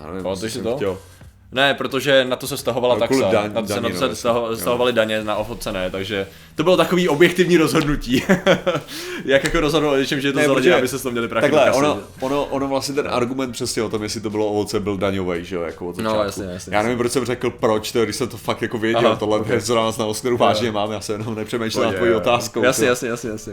Já 0.00 0.06
nevím, 0.06 0.22
Pamatuješ 0.22 0.52
si 0.52 0.62
to? 0.62 0.76
chtěl. 0.76 0.98
Ne, 1.52 1.74
protože 1.74 2.24
na 2.24 2.36
to 2.36 2.46
se 2.46 2.56
stahovala 2.56 2.94
No, 2.94 3.00
taxa, 3.00 3.30
daň- 3.30 3.52
na 3.54 3.60
to 3.62 3.66
se, 3.68 3.74
daní, 3.74 3.82
na 3.94 4.00
to 4.00 4.08
no, 4.08 4.14
se 4.14 4.16
staho- 4.16 4.56
stahovaly 4.56 4.92
daně 4.92 5.24
na 5.24 5.36
ovoce 5.36 5.72
ne, 5.72 5.90
takže 5.90 6.26
to 6.54 6.62
bylo 6.62 6.76
takový 6.76 7.08
objektivní 7.08 7.56
rozhodnutí. 7.56 8.22
Jak 9.24 9.44
jako 9.44 9.60
rozhodl 9.60 9.88
o 9.90 9.96
něčem, 9.96 10.20
že 10.20 10.28
je 10.28 10.32
to 10.32 10.38
Ne, 10.60 10.74
aby 10.74 10.88
se 10.88 10.98
to 10.98 11.10
měli 11.10 11.28
prachy 11.28 11.50
Takhle, 11.50 11.72
ono, 11.72 11.98
ono, 12.20 12.44
ono 12.44 12.68
vlastně 12.68 12.94
ten 12.94 13.08
argument 13.10 13.52
přesně 13.52 13.82
o 13.82 13.88
tom, 13.88 14.02
jestli 14.02 14.20
to 14.20 14.30
bylo 14.30 14.46
ovoce, 14.46 14.80
byl 14.80 14.96
daňový, 14.96 15.44
že 15.44 15.56
jo, 15.56 15.62
jako 15.62 15.86
od 15.88 15.96
No, 15.96 16.02
začátku. 16.10 16.24
jasně, 16.26 16.44
jasně, 16.44 16.76
Já 16.76 16.82
nevím, 16.82 16.98
proč 16.98 17.12
jsem 17.12 17.24
řekl 17.24 17.50
proč, 17.50 17.92
to, 17.92 18.04
když 18.04 18.16
jsem 18.16 18.28
to 18.28 18.36
fakt 18.36 18.62
jako 18.62 18.78
věděl, 18.78 19.06
Aha, 19.06 19.16
tohle 19.16 19.38
ok. 19.38 19.46
okay. 19.46 19.60
na 19.68 19.74
nás 19.74 19.98
na 19.98 20.06
Oscaru 20.06 20.36
vážně 20.36 20.72
mám, 20.72 20.92
já 20.92 21.00
se 21.00 21.12
jenom 21.12 21.34
nepřemýšlel 21.34 21.84
nad 21.84 21.88
Pohodě, 21.90 21.96
tvojí 21.96 22.12
jo. 22.12 22.18
otázkou. 22.18 22.62
Jasně, 22.62 22.84
to. 22.84 22.88
jasně, 22.88 23.08
jasně, 23.08 23.30
jasně. 23.30 23.52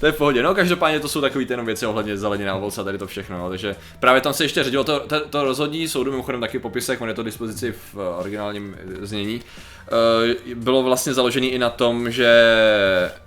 To 0.00 0.06
je 0.06 0.12
v 0.12 0.16
pohodě. 0.16 0.42
No, 0.42 0.54
každopádně 0.54 1.00
to 1.00 1.08
jsou 1.08 1.20
takový 1.20 1.46
ty 1.46 1.52
jenom 1.52 1.66
věci 1.66 1.86
ohledně 1.86 2.16
zelenina, 2.16 2.54
ovoce 2.54 2.80
a 2.80 2.84
tady 2.84 2.98
to 2.98 3.06
všechno. 3.06 3.38
No. 3.38 3.48
Takže 3.48 3.76
právě 4.00 4.20
tam 4.20 4.32
se 4.34 4.44
ještě 4.44 4.64
řadilo 4.64 4.84
to, 4.84 5.00
to, 5.00 5.20
to 5.20 5.44
rozhodní 5.44 5.88
soudu, 5.88 6.10
mimochodem 6.10 6.40
taky 6.40 6.58
popisek, 6.58 7.00
on 7.00 7.08
je 7.08 7.14
to 7.14 7.22
dispozici 7.36 7.72
v 7.72 7.94
eh, 7.94 8.18
originálním 8.18 8.76
znění. 9.00 9.40
eh, 9.40 10.54
bylo 10.54 10.82
vlastně 10.82 11.14
založený 11.14 11.48
i 11.48 11.58
na 11.58 11.70
tom, 11.70 12.10
že 12.10 12.30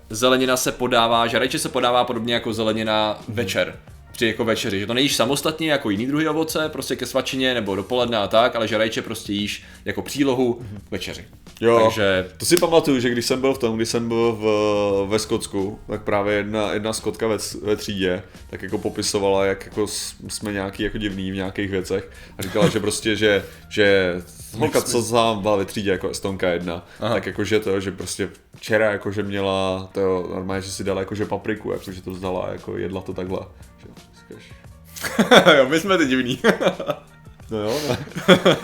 zelenina 0.10 0.58
se 0.58 0.72
podává, 0.72 1.28
že 1.28 1.40
rajče 1.40 1.60
se 1.60 1.70
podává 1.70 2.04
podobně 2.04 2.34
jako 2.34 2.54
zelenina 2.54 3.20
večer 3.28 3.76
při 4.12 4.28
jako 4.28 4.46
večeři, 4.46 4.80
že 4.80 4.88
to 4.88 4.94
nejíš 4.94 5.16
samostatně 5.16 5.72
jako 5.72 5.90
jiný 5.90 6.08
druhy 6.08 6.28
ovoce, 6.28 6.70
prostě 6.70 6.96
ke 6.96 7.06
svačině 7.06 7.54
nebo 7.54 7.76
dopoledne 7.76 8.18
a 8.18 8.28
tak, 8.28 8.56
ale 8.56 8.68
že 8.68 8.78
rajče 8.78 9.02
prostě 9.02 9.34
jíš 9.34 9.64
jako 9.86 10.02
přílohu 10.02 10.66
k 10.88 10.92
večeři. 10.92 11.26
Jo, 11.62 11.80
Takže 11.84 12.30
to 12.38 12.46
si 12.46 12.58
pamatuju, 12.58 13.00
že 13.00 13.10
když 13.10 13.26
jsem 13.26 13.42
byl 13.42 13.54
v 13.54 13.58
tom, 13.58 13.76
když 13.76 13.90
jsem 13.90 14.08
byl 14.08 14.32
v, 14.32 15.10
ve 15.10 15.20
Skotsku, 15.20 15.80
tak 15.88 16.02
právě 16.04 16.36
jedna, 16.36 16.74
jedna 16.74 16.94
skotka 16.94 17.28
ve, 17.28 17.38
ve 17.64 17.76
třídě, 17.76 18.24
tak 18.50 18.62
jako 18.62 18.78
popisovala, 18.78 19.46
jak 19.46 19.66
jako 19.66 19.88
jsme 20.28 20.54
nějaký 20.54 20.84
jako 20.84 20.98
divný 20.98 21.32
v 21.32 21.36
nějakých 21.36 21.72
věcech 21.72 22.12
a 22.38 22.42
říkala, 22.42 22.70
že 22.70 22.80
prostě, 22.80 23.16
že, 23.16 23.46
že 23.70 24.16
holka, 24.58 24.82
co 24.82 25.04
sám 25.04 25.42
byla 25.42 25.56
ve 25.56 25.66
třídě 25.66 25.92
jako 25.92 26.10
estonka 26.10 26.50
jedna, 26.50 26.86
Aha. 27.00 27.14
tak 27.14 27.26
jakože 27.26 27.60
to, 27.60 27.80
že 27.80 27.92
prostě 27.92 28.30
včera 28.56 28.92
jakože 28.92 29.24
měla 29.24 29.90
to 29.94 30.30
normálně, 30.34 30.62
že 30.62 30.72
si 30.72 30.84
dala 30.84 31.00
jakože 31.00 31.26
papriku, 31.26 31.72
jakože 31.72 32.02
to 32.02 32.12
vzdala, 32.12 32.50
jako 32.52 32.78
jedla 32.78 33.02
to 33.02 33.14
takhle. 33.14 33.40
Že, 33.78 33.88
jo, 35.58 35.70
my 35.70 35.80
jsme 35.80 35.98
ty 35.98 36.06
divní. 36.06 36.40
No 37.52 37.58
jo, 37.58 37.80
ne. 37.90 37.98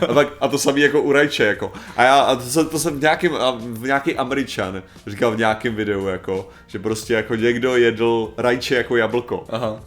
A, 0.09 0.13
tak, 0.13 0.27
a 0.41 0.47
to 0.47 0.57
samý 0.57 0.81
jako 0.81 1.01
u 1.01 1.11
rajče, 1.11 1.43
jako. 1.43 1.71
A 1.97 2.03
já, 2.03 2.19
a 2.19 2.35
to, 2.35 2.41
jsem, 2.41 2.69
to 2.69 2.79
jsem 2.79 2.97
v 2.97 3.01
nějakým, 3.01 3.31
v 3.59 3.85
nějaký 3.85 4.15
američan 4.15 4.83
říkal 5.07 5.31
v 5.31 5.37
nějakém 5.37 5.75
videu, 5.75 6.07
jako, 6.07 6.49
že 6.67 6.79
prostě 6.79 7.13
jako 7.13 7.35
někdo 7.35 7.75
jedl 7.77 8.33
rajče 8.37 8.75
jako 8.75 8.95
jablko. 8.97 9.43
Aha. 9.49 9.79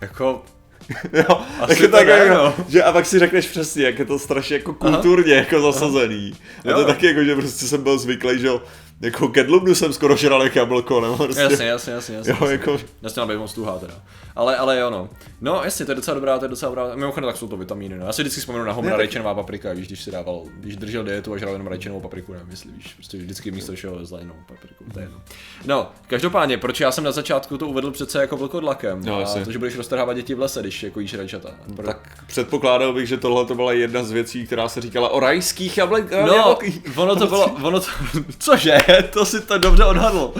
Jako, 0.00 0.42
Jo, 1.12 1.40
Asi 1.60 1.74
tak 1.82 1.90
to 1.90 1.96
tak, 1.96 2.06
ne, 2.06 2.12
jako, 2.12 2.34
no. 2.34 2.54
že 2.68 2.82
a 2.82 2.92
pak 2.92 3.06
si 3.06 3.18
řekneš 3.18 3.46
přesně, 3.48 3.84
jak 3.84 3.98
je 3.98 4.04
to 4.04 4.18
strašně 4.18 4.56
jako 4.56 4.74
kulturně 4.74 5.34
jako 5.34 5.60
zasazený. 5.60 6.32
A 6.58 6.62
to 6.62 6.68
je 6.68 6.74
Jo. 6.82 6.84
taky 6.86 7.06
jako, 7.06 7.24
že 7.24 7.34
prostě 7.34 7.66
jsem 7.66 7.82
byl 7.82 7.98
zvyklý, 7.98 8.38
že 8.40 8.46
jo, 8.46 8.62
jako 9.00 9.28
kedlubnu 9.28 9.74
jsem 9.74 9.92
skoro 9.92 10.16
žral 10.16 10.42
jak 10.42 10.56
jablko, 10.56 11.00
nebo 11.00 11.16
prostě, 11.16 11.42
jasně, 11.42 11.66
jasně, 11.66 11.92
jasně, 11.92 12.16
jasně. 12.16 12.36
jo, 12.40 12.46
jako, 12.48 12.78
Nesměla 13.02 13.28
být 13.28 13.36
moc 13.36 13.52
tuhá 13.52 13.78
teda. 13.78 13.94
Ale, 14.36 14.56
ale 14.56 14.78
jo 14.78 14.90
no. 14.90 15.08
No 15.40 15.60
jasně, 15.64 15.86
to 15.86 15.92
je 15.92 15.96
docela 15.96 16.14
dobrá, 16.14 16.38
to 16.38 16.44
je 16.44 16.48
docela 16.48 16.70
dobrá. 16.74 16.94
Mimochodem 16.94 17.28
tak 17.28 17.36
jsou 17.36 17.48
to 17.48 17.56
vitamíny. 17.56 17.98
No. 17.98 18.06
Já 18.06 18.12
si 18.12 18.22
vždycky 18.22 18.40
vzpomenu 18.40 18.64
na 18.64 18.72
Homera 18.72 18.90
Ne, 18.90 18.92
tak- 18.92 18.98
rajčenová 18.98 19.34
paprika, 19.34 19.72
víš, 19.72 19.86
když 19.86 20.02
si 20.02 20.10
dával, 20.10 20.42
když 20.60 20.76
držel 20.76 21.04
dietu 21.04 21.32
a 21.32 21.38
žral 21.38 21.52
jenom 21.52 21.66
rajčenovou 21.66 22.00
papriku, 22.00 22.32
nevím, 22.32 22.50
jestli 22.50 22.70
víš, 22.70 22.94
prostě 22.94 23.16
vždycky 23.18 23.50
místo 23.50 23.76
šel 23.76 24.06
zelenou 24.06 24.34
papriku, 24.48 24.84
to 24.92 24.98
je 24.98 25.04
jedno. 25.04 25.20
No, 25.66 25.90
každopádně, 26.06 26.58
proč 26.58 26.80
já 26.80 26.92
jsem 26.92 27.04
na 27.04 27.12
začátku 27.12 27.58
to 27.58 27.66
uvedl 27.68 27.90
přece 27.90 28.20
jako 28.20 28.36
vlkodlakem, 28.36 29.04
No, 29.04 29.16
a 29.16 29.20
jasně. 29.20 29.44
to, 29.44 29.52
že 29.52 29.58
budeš 29.58 29.76
roztrhávat 29.76 30.16
děti 30.16 30.34
v 30.34 30.40
lese, 30.40 30.60
když 30.60 30.82
jako 30.82 31.00
jíš 31.00 31.14
rajčata. 31.14 31.50
Pro... 31.76 31.86
tak 31.86 32.24
předpokládal 32.26 32.92
bych, 32.92 33.06
že 33.08 33.16
tohle 33.16 33.46
to 33.46 33.54
byla 33.54 33.72
jedna 33.72 34.02
z 34.04 34.10
věcí, 34.10 34.46
která 34.46 34.68
se 34.68 34.80
říkala 34.80 35.08
o 35.08 35.20
rajských 35.20 35.78
jablek, 35.78 36.04
No, 36.26 36.58
ono 36.96 37.16
to 37.16 37.26
bylo, 37.26 37.46
ono 37.62 37.80
to, 37.80 37.86
cože? 38.38 38.78
to 39.12 39.26
si 39.26 39.40
to 39.40 39.58
dobře 39.58 39.84
odhadl. 39.84 40.32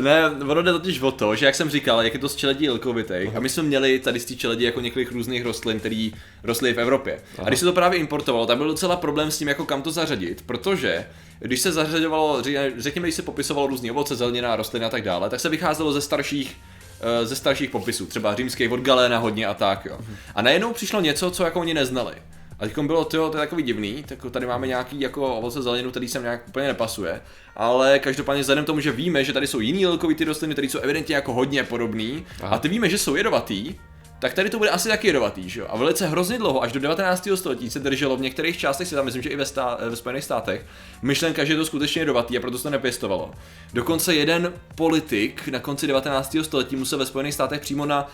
Ne, 0.00 0.30
ono 0.30 0.62
jde 0.62 0.72
totiž 0.72 1.00
o 1.00 1.10
to, 1.12 1.36
že 1.36 1.46
jak 1.46 1.54
jsem 1.54 1.70
říkal, 1.70 2.02
jak 2.02 2.14
je 2.14 2.20
to 2.20 2.28
z 2.28 2.36
čeledí 2.36 2.70
lkovitej, 2.70 3.32
a 3.36 3.40
my 3.40 3.48
jsme 3.48 3.62
měli 3.62 3.98
tady 3.98 4.20
z 4.20 4.24
té 4.24 4.34
čeledí 4.34 4.64
jako 4.64 4.80
několik 4.80 5.12
různých 5.12 5.44
rostlin, 5.44 5.78
které 5.80 6.10
rostly 6.42 6.72
v 6.74 6.80
Evropě. 6.80 7.20
A 7.38 7.48
když 7.48 7.60
se 7.60 7.66
to 7.66 7.72
právě 7.72 7.98
importovalo, 7.98 8.46
tak 8.46 8.56
byl 8.56 8.66
docela 8.68 8.96
problém 8.96 9.30
s 9.30 9.38
tím, 9.38 9.48
jako 9.48 9.64
kam 9.66 9.82
to 9.82 9.90
zařadit, 9.90 10.42
protože 10.46 11.06
když 11.38 11.60
se 11.60 11.72
zařadovalo, 11.72 12.40
ře- 12.42 12.72
řekněme, 12.78 13.06
když 13.06 13.14
se 13.14 13.22
popisovalo 13.22 13.66
různý 13.66 13.90
ovoce, 13.90 14.16
zelenina, 14.16 14.56
rostliny 14.56 14.84
a 14.86 14.88
tak 14.90 15.02
dále, 15.02 15.30
tak 15.30 15.40
se 15.40 15.48
vycházelo 15.48 15.92
ze 15.92 16.00
starších 16.00 16.56
eh, 17.00 17.26
ze 17.26 17.36
starších 17.36 17.70
popisů, 17.70 18.06
třeba 18.06 18.34
římský 18.34 18.68
od 18.68 18.80
Galéna 18.80 19.18
hodně 19.18 19.46
a 19.46 19.54
tak, 19.54 19.84
jo. 19.84 19.98
A 20.34 20.42
najednou 20.42 20.72
přišlo 20.72 21.00
něco, 21.00 21.30
co 21.30 21.44
jako 21.44 21.60
oni 21.60 21.74
neznali. 21.74 22.14
A 22.58 22.64
teď 22.64 22.78
bylo, 22.78 23.04
tyjo, 23.04 23.30
to 23.30 23.36
je 23.36 23.40
takový 23.40 23.62
divný, 23.62 24.04
tak 24.08 24.18
tady 24.30 24.46
máme 24.46 24.66
nějaký 24.66 25.00
jako 25.00 25.34
ovoce 25.36 25.62
zeleninu, 25.62 25.90
který 25.90 26.08
sem 26.08 26.22
nějak 26.22 26.48
úplně 26.48 26.66
nepasuje. 26.66 27.20
Ale 27.56 27.98
každopádně 27.98 28.40
vzhledem 28.40 28.64
k 28.64 28.66
tomu, 28.66 28.80
že 28.80 28.92
víme, 28.92 29.24
že 29.24 29.32
tady 29.32 29.46
jsou 29.46 29.60
jiný 29.60 29.86
lilkovitý 29.86 30.24
rostliny, 30.24 30.54
které 30.54 30.68
jsou 30.68 30.78
evidentně 30.78 31.14
jako 31.14 31.32
hodně 31.32 31.64
podobný, 31.64 32.26
Aha. 32.42 32.56
a 32.56 32.58
ty 32.58 32.68
víme, 32.68 32.88
že 32.88 32.98
jsou 32.98 33.16
jedovatý, 33.16 33.74
tak 34.20 34.34
tady 34.34 34.50
to 34.50 34.58
bude 34.58 34.70
asi 34.70 34.88
taky 34.88 35.06
jedovatý, 35.06 35.48
že 35.50 35.60
jo? 35.60 35.66
A 35.70 35.76
velice 35.76 36.06
hrozně 36.06 36.38
dlouho, 36.38 36.62
až 36.62 36.72
do 36.72 36.80
19. 36.80 37.28
století 37.34 37.70
se 37.70 37.78
drželo 37.78 38.16
v 38.16 38.20
některých 38.20 38.58
částech 38.58 38.88
světa, 38.88 39.02
myslím, 39.02 39.22
že 39.22 39.28
i 39.28 39.36
ve, 39.36 39.44
stá- 39.44 39.76
ve 39.90 39.96
Spojených 39.96 40.24
státech, 40.24 40.64
myšlenka, 41.02 41.44
že 41.44 41.52
je 41.52 41.56
to 41.56 41.64
skutečně 41.64 42.02
jedovatý 42.02 42.36
a 42.36 42.40
proto 42.40 42.56
se 42.56 42.62
to 42.62 42.70
nepěstovalo. 42.70 43.30
Dokonce 43.74 44.14
jeden 44.14 44.52
politik 44.74 45.48
na 45.48 45.58
konci 45.60 45.86
19. 45.86 46.36
století 46.42 46.76
musel 46.76 46.98
ve 46.98 47.06
Spojených 47.06 47.34
státech 47.34 47.60
přímo 47.60 47.86
na, 47.86 48.08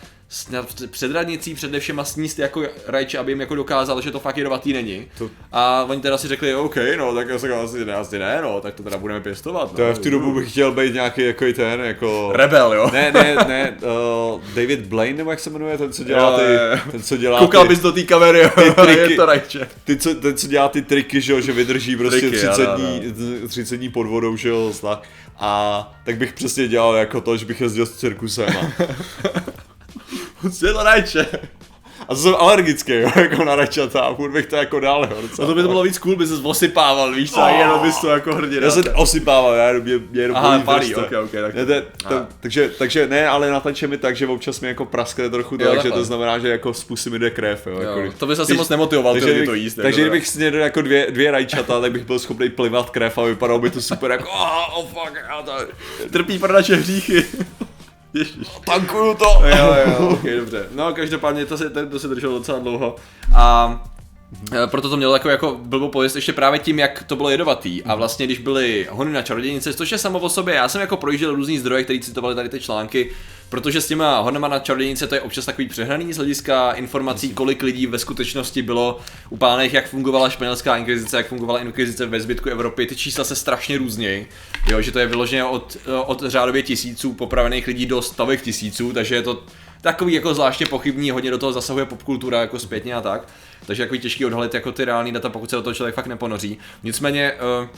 na 0.50 0.66
před 0.90 1.12
radnicí 1.12 1.54
před 1.54 1.78
všema 1.78 2.04
sníst 2.04 2.38
jako 2.38 2.62
rajče, 2.86 3.18
aby 3.18 3.32
jim 3.32 3.40
jako 3.40 3.54
dokázal, 3.54 4.00
že 4.00 4.10
to 4.10 4.20
fakt 4.20 4.36
jedovatý 4.36 4.72
není. 4.72 5.06
To- 5.18 5.30
A 5.52 5.86
oni 5.88 6.00
teda 6.00 6.18
si 6.18 6.28
řekli, 6.28 6.54
OK, 6.54 6.76
no 6.96 7.14
tak 7.14 7.30
asi, 7.30 7.48
asi, 7.48 7.84
ne, 7.84 7.94
asi 7.94 8.18
ne, 8.18 8.38
no, 8.42 8.60
tak 8.60 8.74
to 8.74 8.82
teda 8.82 8.98
budeme 8.98 9.20
pěstovat. 9.20 9.72
To 9.72 9.82
no. 9.82 9.88
je 9.88 9.94
v 9.94 9.98
tu 9.98 10.10
dobu 10.10 10.34
bych 10.34 10.50
chtěl 10.50 10.72
být 10.72 10.94
nějaký 10.94 11.22
jako 11.24 11.44
ten, 11.56 11.80
jako... 11.80 12.32
Rebel, 12.32 12.72
jo. 12.72 12.90
Ne, 12.92 13.12
ne, 13.12 13.34
ne, 13.48 13.76
uh, 14.34 14.42
David 14.54 14.80
Blaine, 14.80 15.18
nebo 15.18 15.30
jak 15.30 15.40
se 15.40 15.50
jmenuje, 15.50 15.78
ten, 15.78 15.92
co 15.94 16.04
dělá 16.04 16.38
ty, 16.38 16.42
ten, 16.90 17.02
co 17.02 17.16
dělá 17.16 17.38
Koukal 17.38 17.62
ty, 17.62 17.68
bys 17.68 17.80
do 17.80 17.92
té 17.92 18.02
kamery, 18.02 18.38
jo, 18.40 18.50
triky. 18.84 19.00
je 19.10 19.16
to 19.16 19.26
rajče. 19.26 19.68
ty, 19.84 19.96
co, 19.96 20.14
ten, 20.14 20.36
co 20.36 20.46
dělá 20.46 20.68
ty 20.68 20.82
triky, 20.82 21.20
že 21.20 21.32
jo, 21.32 21.40
že 21.40 21.52
vydrží 21.52 21.96
prostě 21.96 22.20
Triky, 22.20 22.36
30, 22.36 22.66
ano, 22.66 22.76
dní, 22.76 23.48
30 23.48 23.76
dní 23.76 23.88
pod 23.88 24.06
vodou, 24.06 24.36
že 24.36 24.48
jo, 24.48 24.72
tak. 24.82 25.02
A 25.38 25.92
tak 26.04 26.16
bych 26.16 26.32
přesně 26.32 26.68
dělal 26.68 26.94
jako 26.96 27.20
to, 27.20 27.36
že 27.36 27.46
bych 27.46 27.60
jezdil 27.60 27.86
s 27.86 27.96
cirkusem 27.96 28.48
a, 28.48 28.82
Je 30.62 30.72
to 30.72 30.82
rajče. 30.82 31.26
A 32.08 32.14
to 32.14 32.20
jsem 32.20 32.34
alergický, 32.38 32.92
jo, 32.92 33.10
jako 33.20 33.44
na 33.44 33.56
rajčata 33.56 34.00
a 34.00 34.14
furt 34.14 34.30
bych 34.30 34.46
to 34.46 34.56
jako 34.56 34.80
dál, 34.80 35.08
jo, 35.10 35.16
No 35.16 35.28
docela. 35.28 35.48
to 35.48 35.54
by 35.54 35.62
to 35.62 35.68
bylo 35.68 35.82
víc 35.82 35.98
cool, 35.98 36.16
by 36.16 36.26
se 36.26 36.34
osypával, 36.42 37.12
víš 37.12 37.32
co, 37.32 37.40
a 37.42 37.50
jenom 37.50 37.80
bys 37.80 37.98
to 38.00 38.08
jako 38.08 38.34
hrdě 38.34 38.60
Já 38.62 38.70
se 38.70 38.92
osypával, 38.94 39.54
já 39.54 39.68
jenom, 39.68 39.82
mě, 39.82 39.98
mě 40.10 40.22
jenom 40.22 40.36
Aha, 40.36 40.58
palí, 40.64 40.94
ok, 40.94 41.12
ok, 41.24 41.30
tak 41.30 41.54
Ne, 41.54 41.82
a. 42.04 42.26
takže, 42.40 42.70
takže 42.78 43.06
ne, 43.06 43.28
ale 43.28 43.50
natanče 43.50 43.86
mi 43.86 43.98
tak, 43.98 44.16
že 44.16 44.26
občas 44.26 44.60
mi 44.60 44.68
jako 44.68 44.84
praskne 44.84 45.30
trochu, 45.30 45.56
Jo, 45.60 45.70
takže 45.70 45.90
to 45.90 46.04
znamená, 46.04 46.38
že 46.38 46.48
jako 46.48 46.74
z 46.74 46.84
pusy 46.84 47.10
mi 47.10 47.18
jde 47.18 47.30
krev, 47.30 47.66
jo. 47.66 47.80
Jo, 47.82 47.98
jako, 47.98 48.14
to 48.18 48.26
bys 48.26 48.38
asi 48.38 48.54
moc 48.54 48.68
nemotivoval 48.68 49.12
takže 49.14 49.42
to 49.46 49.54
jíst, 49.54 49.76
jako 49.76 49.82
Takže 49.82 49.96
teda. 49.96 50.08
kdybych 50.08 50.28
snědl 50.28 50.56
jako 50.58 50.82
dvě, 50.82 51.06
dvě 51.10 51.30
rajčata, 51.30 51.80
tak 51.80 51.92
bych 51.92 52.04
byl 52.04 52.18
schopný 52.18 52.48
plivat 52.48 52.90
krev 52.90 53.18
a 53.18 53.22
vypadalo 53.24 53.58
by 53.58 53.70
to 53.70 53.82
super 53.82 54.10
jako 54.10 54.28
oh, 54.28 54.78
oh 54.78 54.84
fuck, 54.86 55.14
já 55.28 55.42
to, 55.42 55.52
Trpí 56.10 56.38
pro 56.38 56.52
naše 56.52 56.76
hříchy. 56.76 57.24
Ježiš. 58.14 58.48
tankuju 58.64 59.14
to. 59.14 59.42
Jo, 59.44 59.74
jo, 59.86 60.08
ok, 60.08 60.22
dobře. 60.22 60.66
No, 60.74 60.92
každopádně 60.92 61.46
to 61.46 61.58
se, 61.58 61.70
to, 61.70 61.98
se 61.98 62.08
drželo 62.08 62.38
docela 62.38 62.58
dlouho. 62.58 62.96
A 63.34 63.82
e, 64.52 64.66
proto 64.66 64.88
to 64.88 64.96
mělo 64.96 65.12
takovou 65.12 65.30
jako 65.30 65.60
blbou 65.62 65.88
pověst 65.88 66.16
ještě 66.16 66.32
právě 66.32 66.58
tím, 66.58 66.78
jak 66.78 67.02
to 67.02 67.16
bylo 67.16 67.30
jedovatý. 67.30 67.82
A 67.82 67.94
vlastně, 67.94 68.26
když 68.26 68.38
byly 68.38 68.88
hony 68.90 69.12
na 69.12 69.22
čarodějnice, 69.22 69.74
což 69.74 69.92
je 69.92 69.98
samo 69.98 70.18
o 70.18 70.28
sobě, 70.28 70.54
já 70.54 70.68
jsem 70.68 70.80
jako 70.80 70.96
projížděl 70.96 71.34
různý 71.34 71.58
zdroje, 71.58 71.84
které 71.84 71.98
citovali 71.98 72.34
tady 72.34 72.48
ty 72.48 72.60
články, 72.60 73.10
protože 73.48 73.80
s 73.80 73.86
těma 73.86 74.18
honama 74.18 74.48
na 74.48 74.58
čarodějnice 74.58 75.06
to 75.06 75.14
je 75.14 75.20
občas 75.20 75.44
takový 75.44 75.68
přehnaný 75.68 76.12
z 76.12 76.16
hlediska 76.16 76.72
informací, 76.72 77.34
kolik 77.34 77.62
lidí 77.62 77.86
ve 77.86 77.98
skutečnosti 77.98 78.62
bylo 78.62 79.00
upálených, 79.30 79.74
jak 79.74 79.88
fungovala 79.88 80.30
španělská 80.30 80.76
inkvizice, 80.76 81.16
jak 81.16 81.28
fungovala 81.28 81.60
inkvizice 81.60 82.06
ve 82.06 82.20
zbytku 82.20 82.48
Evropy. 82.48 82.86
Ty 82.86 82.96
čísla 82.96 83.24
se 83.24 83.36
strašně 83.36 83.78
různějí, 83.78 84.26
jo, 84.70 84.80
že 84.80 84.92
to 84.92 84.98
je 84.98 85.06
vyloženě 85.06 85.44
od, 85.44 85.76
od 86.06 86.22
řádově 86.26 86.62
tisíců 86.62 87.12
popravených 87.12 87.66
lidí 87.66 87.86
do 87.86 88.02
stovek 88.02 88.42
tisíců, 88.42 88.92
takže 88.92 89.14
je 89.14 89.22
to 89.22 89.42
takový 89.80 90.12
jako 90.14 90.34
zvláště 90.34 90.66
pochybný, 90.66 91.10
hodně 91.10 91.30
do 91.30 91.38
toho 91.38 91.52
zasahuje 91.52 91.86
popkultura 91.86 92.40
jako 92.40 92.58
zpětně 92.58 92.94
a 92.94 93.00
tak. 93.00 93.28
Takže 93.66 93.82
jako 93.82 93.96
těžký 93.96 94.24
odhalit 94.24 94.54
jako 94.54 94.72
ty 94.72 94.84
reální 94.84 95.12
data, 95.12 95.28
pokud 95.28 95.50
se 95.50 95.56
do 95.56 95.62
toho 95.62 95.74
člověk 95.74 95.94
fakt 95.94 96.06
neponoří. 96.06 96.58
Nicméně 96.82 97.32
uh, 97.32 97.68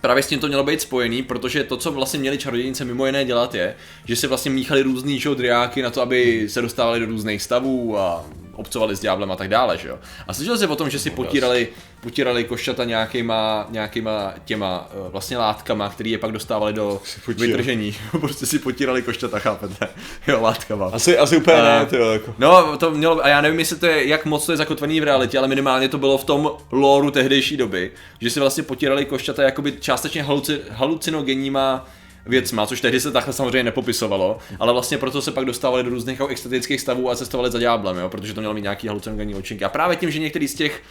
Právě 0.00 0.22
s 0.22 0.26
tím 0.26 0.40
to 0.40 0.48
mělo 0.48 0.64
být 0.64 0.80
spojený, 0.80 1.22
protože 1.22 1.64
to, 1.64 1.76
co 1.76 1.92
vlastně 1.92 2.18
měli 2.18 2.38
čarodějnice 2.38 2.84
mimo 2.84 3.06
jiné 3.06 3.24
dělat, 3.24 3.54
je, 3.54 3.76
že 4.04 4.16
si 4.16 4.26
vlastně 4.26 4.50
míchali 4.50 4.82
různý 4.82 5.20
že 5.20 5.28
jo, 5.28 5.34
driáky 5.34 5.82
na 5.82 5.90
to, 5.90 6.02
aby 6.02 6.48
se 6.48 6.62
dostávali 6.62 7.00
do 7.00 7.06
různých 7.06 7.42
stavů 7.42 7.98
a 7.98 8.24
obcovali 8.56 8.96
s 8.96 9.00
ďáblem 9.00 9.30
a 9.30 9.36
tak 9.36 9.48
dále, 9.48 9.78
že 9.78 9.88
jo. 9.88 9.98
A 10.28 10.34
slyšel 10.34 10.58
jsi 10.58 10.66
o 10.66 10.76
tom, 10.76 10.90
že 10.90 10.98
si 10.98 11.10
potírali, 11.10 11.68
potírali 12.00 12.44
košťata 12.44 12.84
nějakýma, 12.84 13.66
nějakýma 13.70 14.34
těma 14.44 14.88
eh, 14.90 15.10
vlastně 15.10 15.38
látkama, 15.38 15.88
který 15.88 16.10
je 16.10 16.18
pak 16.18 16.32
dostávali 16.32 16.72
do 16.72 17.00
vytržení. 17.26 17.94
prostě 18.20 18.46
si 18.46 18.58
potírali 18.58 19.02
košťata, 19.02 19.38
chápete? 19.38 19.88
Jo, 20.26 20.40
látkama. 20.42 20.86
Asi, 20.92 21.18
asi 21.18 21.36
úplně 21.36 21.56
A- 21.56 21.78
ne, 21.78 21.86
ty 21.86 21.96
jo, 21.96 22.10
jako. 22.10 22.34
No, 22.38 22.76
to 22.76 22.90
mělo, 22.90 23.24
a 23.24 23.28
já 23.28 23.40
nevím, 23.40 23.58
jestli 23.58 23.76
to 23.76 23.86
je, 23.86 24.08
jak 24.08 24.24
moc 24.24 24.46
to 24.46 24.52
je 24.52 24.56
zakotvený 24.56 25.00
v 25.00 25.04
realitě, 25.04 25.38
ale 25.38 25.48
minimálně 25.48 25.88
to 25.88 25.98
bylo 25.98 26.18
v 26.18 26.24
tom 26.24 26.50
lóru 26.72 27.10
tehdejší 27.10 27.56
doby, 27.56 27.92
že 28.20 28.30
si 28.30 28.40
vlastně 28.40 28.62
potírali 28.62 29.04
košťata 29.04 29.42
jakoby 29.42 29.72
částečně 29.72 30.22
haluci, 30.22 30.60
halucinogenníma 30.70 31.86
věcma, 32.26 32.66
což 32.66 32.80
tehdy 32.80 33.00
se 33.00 33.12
takhle 33.12 33.32
samozřejmě 33.32 33.62
nepopisovalo, 33.62 34.38
ale 34.58 34.72
vlastně 34.72 34.98
proto 34.98 35.22
se 35.22 35.32
pak 35.32 35.44
dostávali 35.44 35.82
do 35.82 35.90
různých 35.90 36.18
jako 36.18 36.30
extatických 36.30 36.80
stavů 36.80 37.10
a 37.10 37.16
cestovali 37.16 37.50
za 37.50 37.58
ďáblem, 37.58 37.96
jo, 37.96 38.08
protože 38.08 38.34
to 38.34 38.40
mělo 38.40 38.54
mít 38.54 38.62
nějaký 38.62 38.88
halucinogenní 38.88 39.34
účinky. 39.34 39.64
A 39.64 39.68
právě 39.68 39.96
tím, 39.96 40.10
že 40.10 40.18
některý 40.18 40.48
z 40.48 40.54
těch 40.54 40.82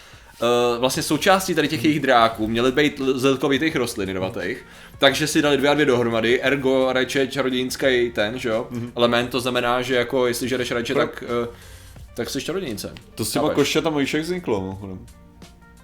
Uh, 0.42 0.80
vlastně 0.80 1.02
součástí 1.02 1.54
tady 1.54 1.68
těch 1.68 1.84
jejich 1.84 2.00
dráků 2.00 2.46
měly 2.46 2.72
být 2.72 3.00
zelkovitých 3.14 3.76
rostlin 3.76 4.08
jedovatých, 4.08 4.64
takže 4.98 5.26
si 5.26 5.42
dali 5.42 5.56
dvě 5.56 5.70
a 5.70 5.74
dvě 5.74 5.86
dohromady, 5.86 6.42
ergo 6.42 6.92
rajče 6.92 7.26
čarodějnický 7.26 8.10
ten, 8.14 8.38
že 8.38 8.48
jo, 8.48 8.66
mm-hmm. 8.70 8.90
element, 8.96 9.30
to 9.30 9.40
znamená, 9.40 9.82
že 9.82 9.94
jako 9.94 10.26
jestli 10.26 10.48
žereš 10.48 10.70
rajče, 10.70 10.94
tak, 10.94 11.24
uh, 11.42 11.54
tak 12.14 12.30
jsi 12.30 12.42
čarodějnice. 12.42 12.94
To 13.14 13.24
s 13.24 13.30
těma 13.30 13.42
Chápeš? 13.42 13.54
košťatama 13.54 13.98
víš, 13.98 14.14
jak 14.14 14.22
vzniklo, 14.22 14.60
mimochodem. 14.60 15.06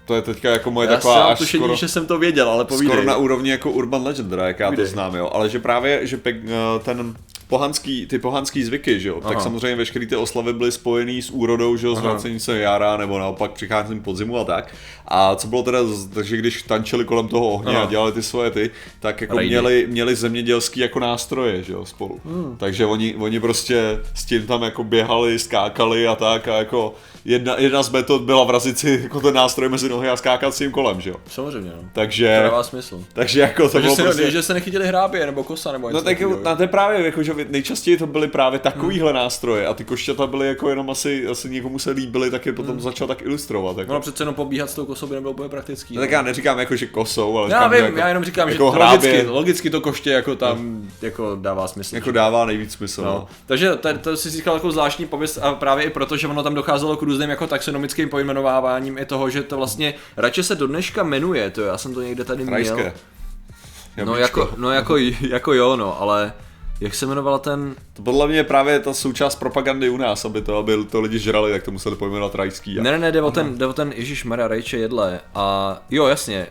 To 0.05 0.15
je 0.15 0.21
teďka 0.21 0.49
jako 0.49 0.71
moje 0.71 0.87
Já 0.87 0.95
taková 0.95 1.23
až 1.23 1.37
tušení, 1.39 1.61
skoro... 1.63 1.75
že 1.75 1.87
jsem 1.87 2.05
to 2.07 2.17
věděl, 2.17 2.49
ale 2.49 2.65
povídej. 2.65 2.87
skoro 2.87 3.03
na 3.07 3.15
úrovni 3.15 3.49
jako 3.49 3.71
Urban 3.71 4.03
Legend, 4.03 4.31
jak 4.31 4.59
já 4.59 4.67
Povídej. 4.67 4.85
to 4.85 4.91
znám, 4.91 5.15
jo. 5.15 5.29
Ale 5.33 5.49
že 5.49 5.59
právě, 5.59 6.07
že 6.07 6.17
pe, 6.17 6.29
eh, 6.29 6.79
ten 6.85 7.15
pohanský, 7.57 8.05
ty 8.05 8.19
pohanský 8.19 8.63
zvyky, 8.63 8.99
že 8.99 9.09
jo, 9.09 9.21
tak 9.21 9.31
Aha. 9.31 9.43
samozřejmě 9.43 9.75
veškeré 9.75 10.05
ty 10.05 10.15
oslavy 10.15 10.53
byly 10.53 10.71
spojený 10.71 11.21
s 11.21 11.29
úrodou, 11.29 11.75
že 11.77 11.87
jo, 11.87 11.93
Aha. 11.93 12.01
zvracením 12.01 12.39
se 12.39 12.59
jara, 12.59 12.97
nebo 12.97 13.19
naopak 13.19 13.51
přicházením 13.51 14.03
podzimu 14.03 14.37
a 14.37 14.43
tak. 14.43 14.73
A 15.07 15.35
co 15.35 15.47
bylo 15.47 15.63
teda, 15.63 15.79
takže 16.13 16.37
když 16.37 16.61
tančili 16.63 17.05
kolem 17.05 17.27
toho 17.27 17.49
ohně 17.49 17.75
Aha. 17.75 17.83
a 17.83 17.89
dělali 17.89 18.11
ty 18.11 18.23
svoje 18.23 18.51
ty, 18.51 18.71
tak 18.99 19.21
jako 19.21 19.37
Rejdy. 19.37 19.49
měli, 19.49 19.87
měli 19.89 20.15
zemědělský 20.15 20.79
jako 20.79 20.99
nástroje, 20.99 21.63
že 21.63 21.73
jo, 21.73 21.85
spolu. 21.85 22.19
Hmm. 22.25 22.55
Takže 22.57 22.85
oni, 22.85 23.15
oni 23.15 23.39
prostě 23.39 23.99
s 24.15 24.25
tím 24.25 24.47
tam 24.47 24.63
jako 24.63 24.83
běhali, 24.83 25.39
skákali 25.39 26.07
a 26.07 26.15
tak 26.15 26.47
a 26.47 26.57
jako 26.57 26.93
jedna, 27.25 27.55
jedna 27.59 27.83
z 27.83 27.89
metod 27.89 28.21
byla 28.21 28.43
vrazit 28.43 28.79
si 28.79 28.99
jako 29.03 29.21
ten 29.21 29.33
nástroj 29.33 29.69
mezi 29.69 29.89
nohy 29.89 30.09
a 30.09 30.17
skákat 30.17 30.53
s 30.53 30.57
tím 30.57 30.71
kolem, 30.71 31.01
že 31.01 31.09
jo. 31.09 31.15
Samozřejmě, 31.27 31.71
no. 31.75 31.89
Takže, 31.93 32.37
To 32.37 32.43
dává 32.49 32.63
smysl. 32.63 33.03
takže 33.13 33.39
jako 33.41 33.63
to 33.63 33.69
Takže 33.69 33.85
bylo 33.87 33.95
se, 33.95 34.03
prostě... 34.03 34.31
že 34.31 34.41
se 34.43 34.53
nechytili 34.53 34.87
hrábě, 34.87 35.25
nebo 35.25 35.43
kosa, 35.43 35.71
nebo 35.71 35.87
No 35.89 35.93
něco 35.93 36.05
tak 36.05 36.17
takového. 36.17 36.43
na 36.43 36.55
to 36.55 36.61
je 36.63 36.67
právě, 36.67 37.05
jako, 37.05 37.23
že 37.23 37.33
nejčastěji 37.49 37.97
to 37.97 38.07
byly 38.07 38.27
právě 38.27 38.59
takovýhle 38.59 39.13
nástroje 39.13 39.67
a 39.67 39.73
ty 39.73 39.83
košťata 39.83 40.27
byly 40.27 40.47
jako 40.47 40.69
jenom 40.69 40.89
asi, 40.89 41.27
asi 41.27 41.49
někomu 41.49 41.79
se 41.79 41.91
líbily, 41.91 42.31
tak 42.31 42.45
je 42.45 42.53
potom 42.53 42.79
začal 42.79 43.07
tak 43.07 43.21
ilustrovat. 43.21 43.77
Jako. 43.77 43.93
No 43.93 43.99
přece 43.99 44.21
jenom 44.21 44.35
pobíhat 44.35 44.69
s 44.69 44.75
tou 44.75 44.85
kosou 44.85 45.07
by 45.07 45.15
nebylo 45.15 45.33
úplně 45.33 45.49
praktický. 45.49 45.95
no, 45.95 46.01
tak 46.01 46.11
já 46.11 46.21
neříkám 46.21 46.59
jako, 46.59 46.75
že 46.75 46.85
kosou, 46.85 47.37
ale 47.37 47.51
já 47.51 47.57
říkám, 47.57 47.71
že 47.71 47.77
vím, 47.77 47.85
jako, 47.85 47.97
já 47.97 48.07
jenom 48.07 48.23
říkám, 48.23 48.49
jako 48.49 48.71
že 48.71 48.75
hrábě, 48.75 49.11
logicky, 49.11 49.27
logicky 49.27 49.69
to 49.69 49.81
koště 49.81 50.11
jako 50.11 50.35
tam 50.35 50.81
jako 51.01 51.37
dává 51.41 51.67
smysl. 51.67 51.95
jako 51.95 52.11
dává 52.11 52.45
nejvíc 52.45 52.71
smysl. 52.71 53.01
No. 53.01 53.11
No. 53.11 53.27
Takže 53.45 53.75
to, 53.75 53.97
to 53.97 54.17
si 54.17 54.29
získal 54.29 54.53
jako 54.53 54.71
zvláštní 54.71 55.05
pověst 55.05 55.37
a 55.37 55.53
právě 55.53 55.85
i 55.85 55.89
proto, 55.89 56.17
že 56.17 56.27
ono 56.27 56.43
tam 56.43 56.53
docházelo 56.53 56.97
k 56.97 57.01
různým 57.01 57.29
jako 57.29 57.47
taxonomickým 57.47 58.09
pojmenováváním 58.09 58.97
i 58.97 59.05
toho, 59.05 59.29
že 59.29 59.43
to 59.43 59.57
vlastně 59.57 59.93
radši 60.17 60.43
se 60.43 60.55
do 60.55 60.67
dneška 60.67 61.03
jmenuje, 61.03 61.49
to 61.49 61.61
já 61.61 61.77
jsem 61.77 61.93
to 61.93 62.01
někde 62.01 62.23
tady 62.23 62.43
měl. 62.43 62.53
Rajské. 62.53 62.93
No 64.05 64.15
jako, 64.15 64.49
no 64.57 64.71
jako, 64.71 64.97
jako 65.29 65.53
jo, 65.53 65.75
no, 65.75 66.01
ale 66.01 66.33
jak 66.83 66.95
se 66.95 67.05
jmenovala 67.05 67.39
ten, 67.39 67.75
To 67.93 68.01
podle 68.01 68.27
mě 68.27 68.37
je 68.37 68.43
právě 68.43 68.79
ta 68.79 68.93
součást 68.93 69.35
propagandy 69.35 69.89
u 69.89 69.97
nás, 69.97 70.25
aby 70.25 70.41
to, 70.41 70.57
aby 70.57 70.85
to 70.85 71.01
lidi 71.01 71.19
žrali, 71.19 71.51
tak 71.51 71.63
to 71.63 71.71
museli 71.71 71.95
pojmenovat 71.95 72.35
rajský. 72.35 72.79
A... 72.79 72.83
ne, 72.83 72.91
ne, 72.91 72.99
ne, 72.99 73.11
jde 73.11 73.21
o 73.21 73.31
ten, 73.31 73.57
jde 73.57 73.67
o 73.67 73.73
ten 73.73 73.93
Ježíš 73.95 74.23
Maria 74.23 74.47
Rajče 74.47 74.77
jedle 74.77 75.19
a 75.35 75.77
jo, 75.89 76.05
jasně, 76.05 76.47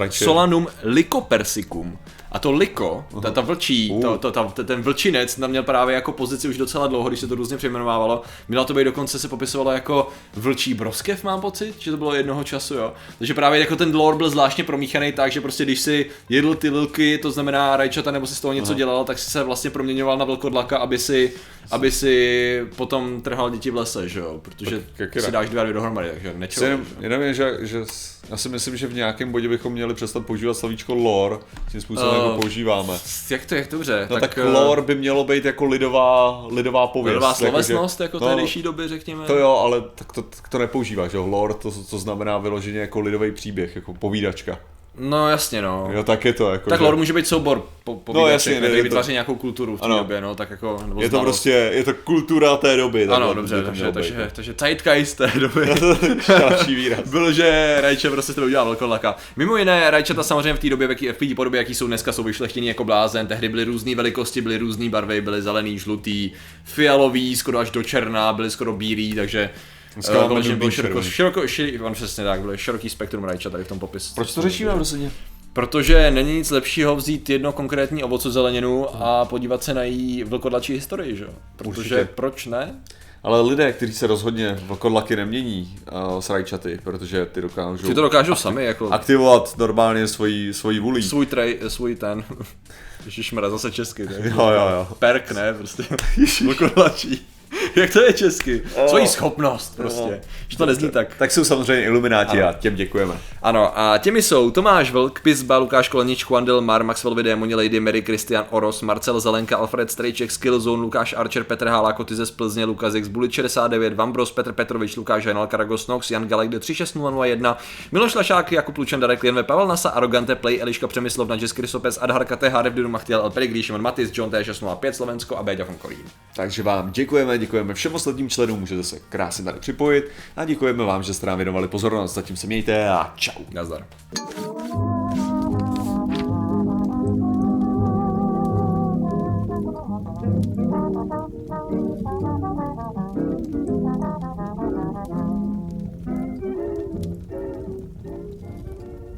uh. 0.00 0.08
Solanum 0.08 0.66
lycopersicum 0.82 1.98
A 2.32 2.38
to 2.38 2.52
liko, 2.52 3.04
ta, 3.22 3.30
ta 3.30 3.40
vlčí, 3.40 3.94
to, 4.00 4.18
to, 4.18 4.30
ta, 4.32 4.44
ten 4.64 4.82
vlčinec 4.82 5.34
tam 5.34 5.50
měl 5.50 5.62
právě 5.62 5.94
jako 5.94 6.12
pozici 6.12 6.48
už 6.48 6.56
docela 6.56 6.86
dlouho, 6.86 7.08
když 7.08 7.20
se 7.20 7.26
to 7.26 7.34
různě 7.34 7.56
přejmenovávalo. 7.56 8.22
Měla 8.48 8.64
to 8.64 8.74
být 8.74 8.84
dokonce 8.84 9.18
se 9.18 9.28
popisovalo 9.28 9.70
jako 9.72 10.08
vlčí 10.34 10.74
broskev, 10.74 11.24
mám 11.24 11.40
pocit, 11.40 11.74
že 11.78 11.90
to 11.90 11.96
bylo 11.96 12.14
jednoho 12.14 12.44
času, 12.44 12.74
jo. 12.74 12.92
Takže 13.18 13.34
právě 13.34 13.60
jako 13.60 13.76
ten 13.76 13.94
lore 13.96 14.16
byl 14.16 14.30
zvláštně 14.30 14.64
promíchaný 14.64 15.12
tak, 15.12 15.32
že 15.32 15.40
prostě 15.40 15.64
když 15.64 15.80
si 15.80 16.06
jedl 16.28 16.54
ty 16.54 16.70
lilky, 16.70 17.18
to 17.18 17.30
znamená 17.30 17.76
rajčata, 17.76 18.10
nebo 18.10 18.26
si 18.26 18.34
z 18.34 18.40
toho 18.40 18.52
něco 18.52 18.74
dělal, 18.74 19.04
tak 19.04 19.18
si 19.18 19.30
se 19.30 19.42
vlastně 19.42 19.70
proměňoval 19.70 20.18
na 20.18 20.24
velkodlaka, 20.24 20.78
aby 20.78 20.98
si, 20.98 21.32
aby 21.70 21.90
si 21.92 22.66
potom 22.76 23.22
trhal 23.22 23.50
děti 23.50 23.70
v 23.70 23.76
lese, 23.76 24.08
že 24.08 24.20
jo, 24.20 24.40
protože 24.42 24.82
jak 24.98 25.20
si 25.20 25.32
dáš 25.32 25.48
dvě 25.48 25.72
dohromady, 25.72 26.10
takže 26.10 26.34
nečel. 26.36 26.64
Jenom, 26.64 26.86
jenom 27.00 27.22
je, 27.22 27.34
že, 27.34 27.58
že 27.60 27.84
já 28.30 28.36
si 28.36 28.48
myslím, 28.48 28.76
že 28.76 28.86
v 28.86 28.94
nějakém 28.94 29.32
bodě 29.32 29.48
bychom 29.48 29.72
měli 29.72 29.94
přestat 29.94 30.26
používat 30.26 30.54
slovíčko 30.54 30.94
lore, 30.94 31.36
tím 31.70 31.80
způsobem, 31.80 32.19
Eh, 32.19 32.19
jako 32.26 32.40
používáme. 32.40 32.98
Jak 33.30 33.46
to, 33.46 33.54
jak 33.54 33.70
dobře, 33.70 34.06
No 34.10 34.20
tak, 34.20 34.38
eh, 34.38 34.44
lore 34.44 34.82
by 34.82 34.94
mělo 34.94 35.24
být 35.24 35.44
jako 35.44 35.64
lidová, 35.64 36.46
lidová 36.50 36.86
pověst. 36.86 37.14
Lidová 37.14 37.34
slovesnost, 37.34 38.00
jako 38.00 38.18
no, 38.18 38.26
tehdejší 38.26 38.62
doby, 38.62 38.88
řekněme. 38.88 39.26
To 39.26 39.38
jo, 39.38 39.50
ale 39.50 39.82
tak 39.94 40.12
to, 40.12 40.22
tak 40.22 40.48
to 40.48 40.58
nepoužíváš, 40.58 41.12
jo. 41.12 41.26
Lore 41.26 41.54
to, 41.54 41.70
to 41.90 41.98
znamená 41.98 42.38
vyloženě 42.38 42.78
jako 42.78 43.00
lidový 43.00 43.32
příběh, 43.32 43.76
jako 43.76 43.94
povídačka. 43.94 44.58
No 44.98 45.28
jasně 45.30 45.62
no. 45.62 45.88
Jo, 45.92 46.02
tak 46.02 46.24
je 46.24 46.32
to 46.32 46.52
jako, 46.52 46.70
Tak 46.70 46.78
že- 46.78 46.84
lore 46.84 46.96
může 46.96 47.12
být 47.12 47.26
soubor 47.28 47.66
po, 47.84 47.94
po 47.96 48.12
No, 48.12 48.26
jasně, 48.26 48.54
který 48.54 48.72
je 48.72 48.78
to- 48.78 48.82
vytváří 48.82 49.12
nějakou 49.12 49.34
kulturu 49.34 49.76
v 49.76 49.80
té 49.80 49.84
Ano. 49.86 49.98
době, 49.98 50.20
no, 50.20 50.34
tak 50.34 50.50
jako, 50.50 50.78
nebo 50.88 51.02
je 51.02 51.08
to 51.08 51.10
znalost. 51.16 51.26
prostě, 51.26 51.50
je 51.50 51.84
to 51.84 51.94
kultura 51.94 52.56
té 52.56 52.76
doby. 52.76 53.02
Ano, 53.04 53.10
takhle 53.16 53.34
dobře, 53.34 53.62
takže, 53.62 53.80
mělo 53.80 53.92
takže, 53.92 54.14
být. 54.14 54.32
takže 54.32 54.54
zeitgeist 54.60 55.16
té 55.16 55.32
doby. 55.40 55.66
Další 56.28 56.74
výraz. 56.74 57.00
Byl, 57.08 57.32
že 57.32 57.76
Rajče 57.80 58.10
prostě 58.10 58.32
to 58.32 58.42
udělal 58.44 58.66
velkolaka. 58.66 59.16
Mimo 59.36 59.56
jiné, 59.56 59.90
Rajčata 59.90 60.22
samozřejmě 60.22 60.54
v 60.54 60.58
té 60.58 60.70
době, 60.70 60.86
v 60.86 60.90
jaký- 60.90 61.08
v 61.08 61.16
té 61.28 61.34
podobě, 61.34 61.58
jaký 61.58 61.74
jsou 61.74 61.86
dneska, 61.86 62.12
jsou 62.12 62.22
vyšlechtění 62.22 62.66
jako 62.66 62.84
blázen. 62.84 63.26
Tehdy 63.26 63.48
byly 63.48 63.64
různé 63.64 63.94
velikosti, 63.94 64.40
byly 64.40 64.58
různé 64.58 64.88
barvy, 64.90 65.20
byly 65.20 65.42
zelený, 65.42 65.78
žlutý, 65.78 66.30
fialový, 66.64 67.36
skoro 67.36 67.58
až 67.58 67.70
do 67.70 67.82
černá, 67.82 68.32
byly 68.32 68.50
skoro 68.50 68.72
bílý, 68.72 69.14
takže 69.14 69.50
Dneska 69.94 70.24
eh, 70.24 70.28
bylo 70.28 70.42
široko, 70.70 71.02
široko, 71.02 71.46
široko, 71.48 71.86
on 71.86 71.92
přesně 71.92 72.24
tak, 72.24 72.40
byl 72.40 72.56
široký 72.56 72.88
spektrum 72.88 73.24
Rajčat 73.24 73.52
tady 73.52 73.64
v 73.64 73.68
tom 73.68 73.78
popisu. 73.78 74.14
Proč 74.14 74.34
to 74.34 74.42
řešíme 74.42 74.74
prostě? 74.74 75.10
Protože 75.52 76.10
není 76.10 76.34
nic 76.36 76.50
lepšího 76.50 76.96
vzít 76.96 77.30
jedno 77.30 77.52
konkrétní 77.52 78.04
ovoce 78.04 78.30
zeleninu 78.30 78.86
a 78.96 79.24
podívat 79.24 79.64
se 79.64 79.74
na 79.74 79.82
její 79.82 80.24
vlkodlačí 80.24 80.72
historii, 80.72 81.16
že 81.16 81.24
jo? 81.24 81.30
Protože 81.56 81.94
Určitě. 81.94 82.08
proč 82.14 82.46
ne? 82.46 82.74
Ale 83.22 83.40
lidé, 83.40 83.72
kteří 83.72 83.92
se 83.92 84.06
rozhodně 84.06 84.58
vlkodlaky 84.62 85.16
nemění 85.16 85.78
uh, 85.92 86.20
s 86.20 86.30
rajčaty, 86.30 86.78
protože 86.84 87.26
ty 87.26 87.40
dokážou 87.40 87.88
Ty 87.88 87.94
to 87.94 88.02
dokážou 88.02 88.34
sami, 88.34 88.64
jako 88.64 88.88
aktivovat 88.88 89.58
normálně 89.58 90.08
svoji, 90.08 90.54
svoji 90.54 90.78
vůlí. 90.78 91.02
svůj 91.02 91.26
trej, 91.26 91.58
svůj 91.68 91.96
ten, 91.96 92.24
Ježišmarja, 93.04 93.50
zase 93.50 93.70
česky, 93.70 94.06
ne? 94.06 94.14
Jo, 94.18 94.50
jo, 94.50 94.68
jo. 94.72 94.88
Perk, 94.98 95.32
ne, 95.32 95.54
prostě, 95.54 95.84
vlkodlačí. 96.44 97.26
Jak 97.76 97.92
to 97.92 98.02
je 98.02 98.12
česky? 98.12 98.62
Svojí 98.86 99.06
schopnost, 99.06 99.76
prostě. 99.76 100.20
Že 100.48 100.56
to 100.58 100.66
nezní 100.66 100.90
tak. 100.90 101.08
Tak 101.18 101.30
jsou 101.30 101.44
samozřejmě 101.44 101.84
ilumináti 101.84 102.42
Ano. 102.42 102.48
a 102.48 102.52
těm 102.52 102.74
děkujeme. 102.74 103.14
Ano, 103.42 103.78
a 103.78 103.98
těmi 103.98 104.22
jsou 104.22 104.50
Tomáš 104.50 104.90
Vlk, 104.90 105.20
Pizba, 105.20 105.58
Lukáš 105.58 105.88
Kolenič, 105.88 106.24
Chuandel 106.24 106.60
Mar, 106.60 106.84
Maxwell 106.84 107.14
Démoni, 107.14 107.54
Lady 107.54 107.80
Mary, 107.80 108.02
Christian 108.02 108.44
Oros, 108.50 108.82
Marcel 108.82 109.20
Zelenka, 109.20 109.56
Alfred 109.56 109.90
Strejček, 109.90 110.30
Skillzone, 110.30 110.82
Lukáš 110.82 111.14
Archer, 111.16 111.44
Petr 111.44 111.68
Hála, 111.68 111.92
Koty 111.92 112.14
z 112.14 112.30
Plzně, 112.30 112.64
Lukas 112.64 112.94
X, 112.94 113.08
Bulit 113.08 113.32
69, 113.32 113.94
Vambros, 113.94 114.32
Petr 114.32 114.52
Petrovič, 114.52 114.96
Lukáš 114.96 115.26
Hajnal, 115.26 115.46
Karagos 115.46 115.86
Nox, 115.86 116.10
Jan 116.10 116.28
Galek, 116.28 116.50
36001, 116.50 117.56
Miloš 117.92 118.14
Lašák, 118.14 118.52
Jakub 118.52 118.78
Lučan, 118.78 119.00
Darek 119.00 119.22
Lienve, 119.22 119.42
Pavel 119.42 119.68
Nasa, 119.68 119.88
Arogante, 119.88 120.34
Play, 120.34 120.60
Eliška 120.60 120.86
Přemyslov, 120.86 121.28
Nadžes 121.28 121.52
Krysopes, 121.52 121.98
Adhar 122.02 122.24
Kate, 122.24 122.48
Harev, 122.48 122.74
Didu 122.74 122.88
Machtiel, 122.88 123.20
El 123.20 123.62
Šimon 123.62 123.82
Matis, 123.82 124.10
John 124.12 124.30
T605, 124.30 124.90
Slovensko 124.90 125.36
a 125.36 125.42
Béďa 125.42 125.64
von 125.64 125.76
Kolín. 125.76 126.04
Takže 126.36 126.62
vám 126.62 126.90
děkujeme, 126.92 127.38
děkujeme 127.60 127.74
všem 127.74 127.94
ostatním 127.94 128.30
členům, 128.30 128.60
můžete 128.60 128.82
se 128.82 128.98
krásně 129.08 129.44
tady 129.44 129.60
připojit 129.60 130.10
a 130.36 130.44
děkujeme 130.44 130.84
vám, 130.84 131.02
že 131.02 131.14
jste 131.14 131.26
nám 131.26 131.38
věnovali 131.38 131.68
pozornost. 131.68 132.14
Zatím 132.14 132.36
se 132.36 132.46
mějte 132.46 132.88
a 132.88 133.12
čau. 133.16 133.44
Nazdar. 133.52 133.86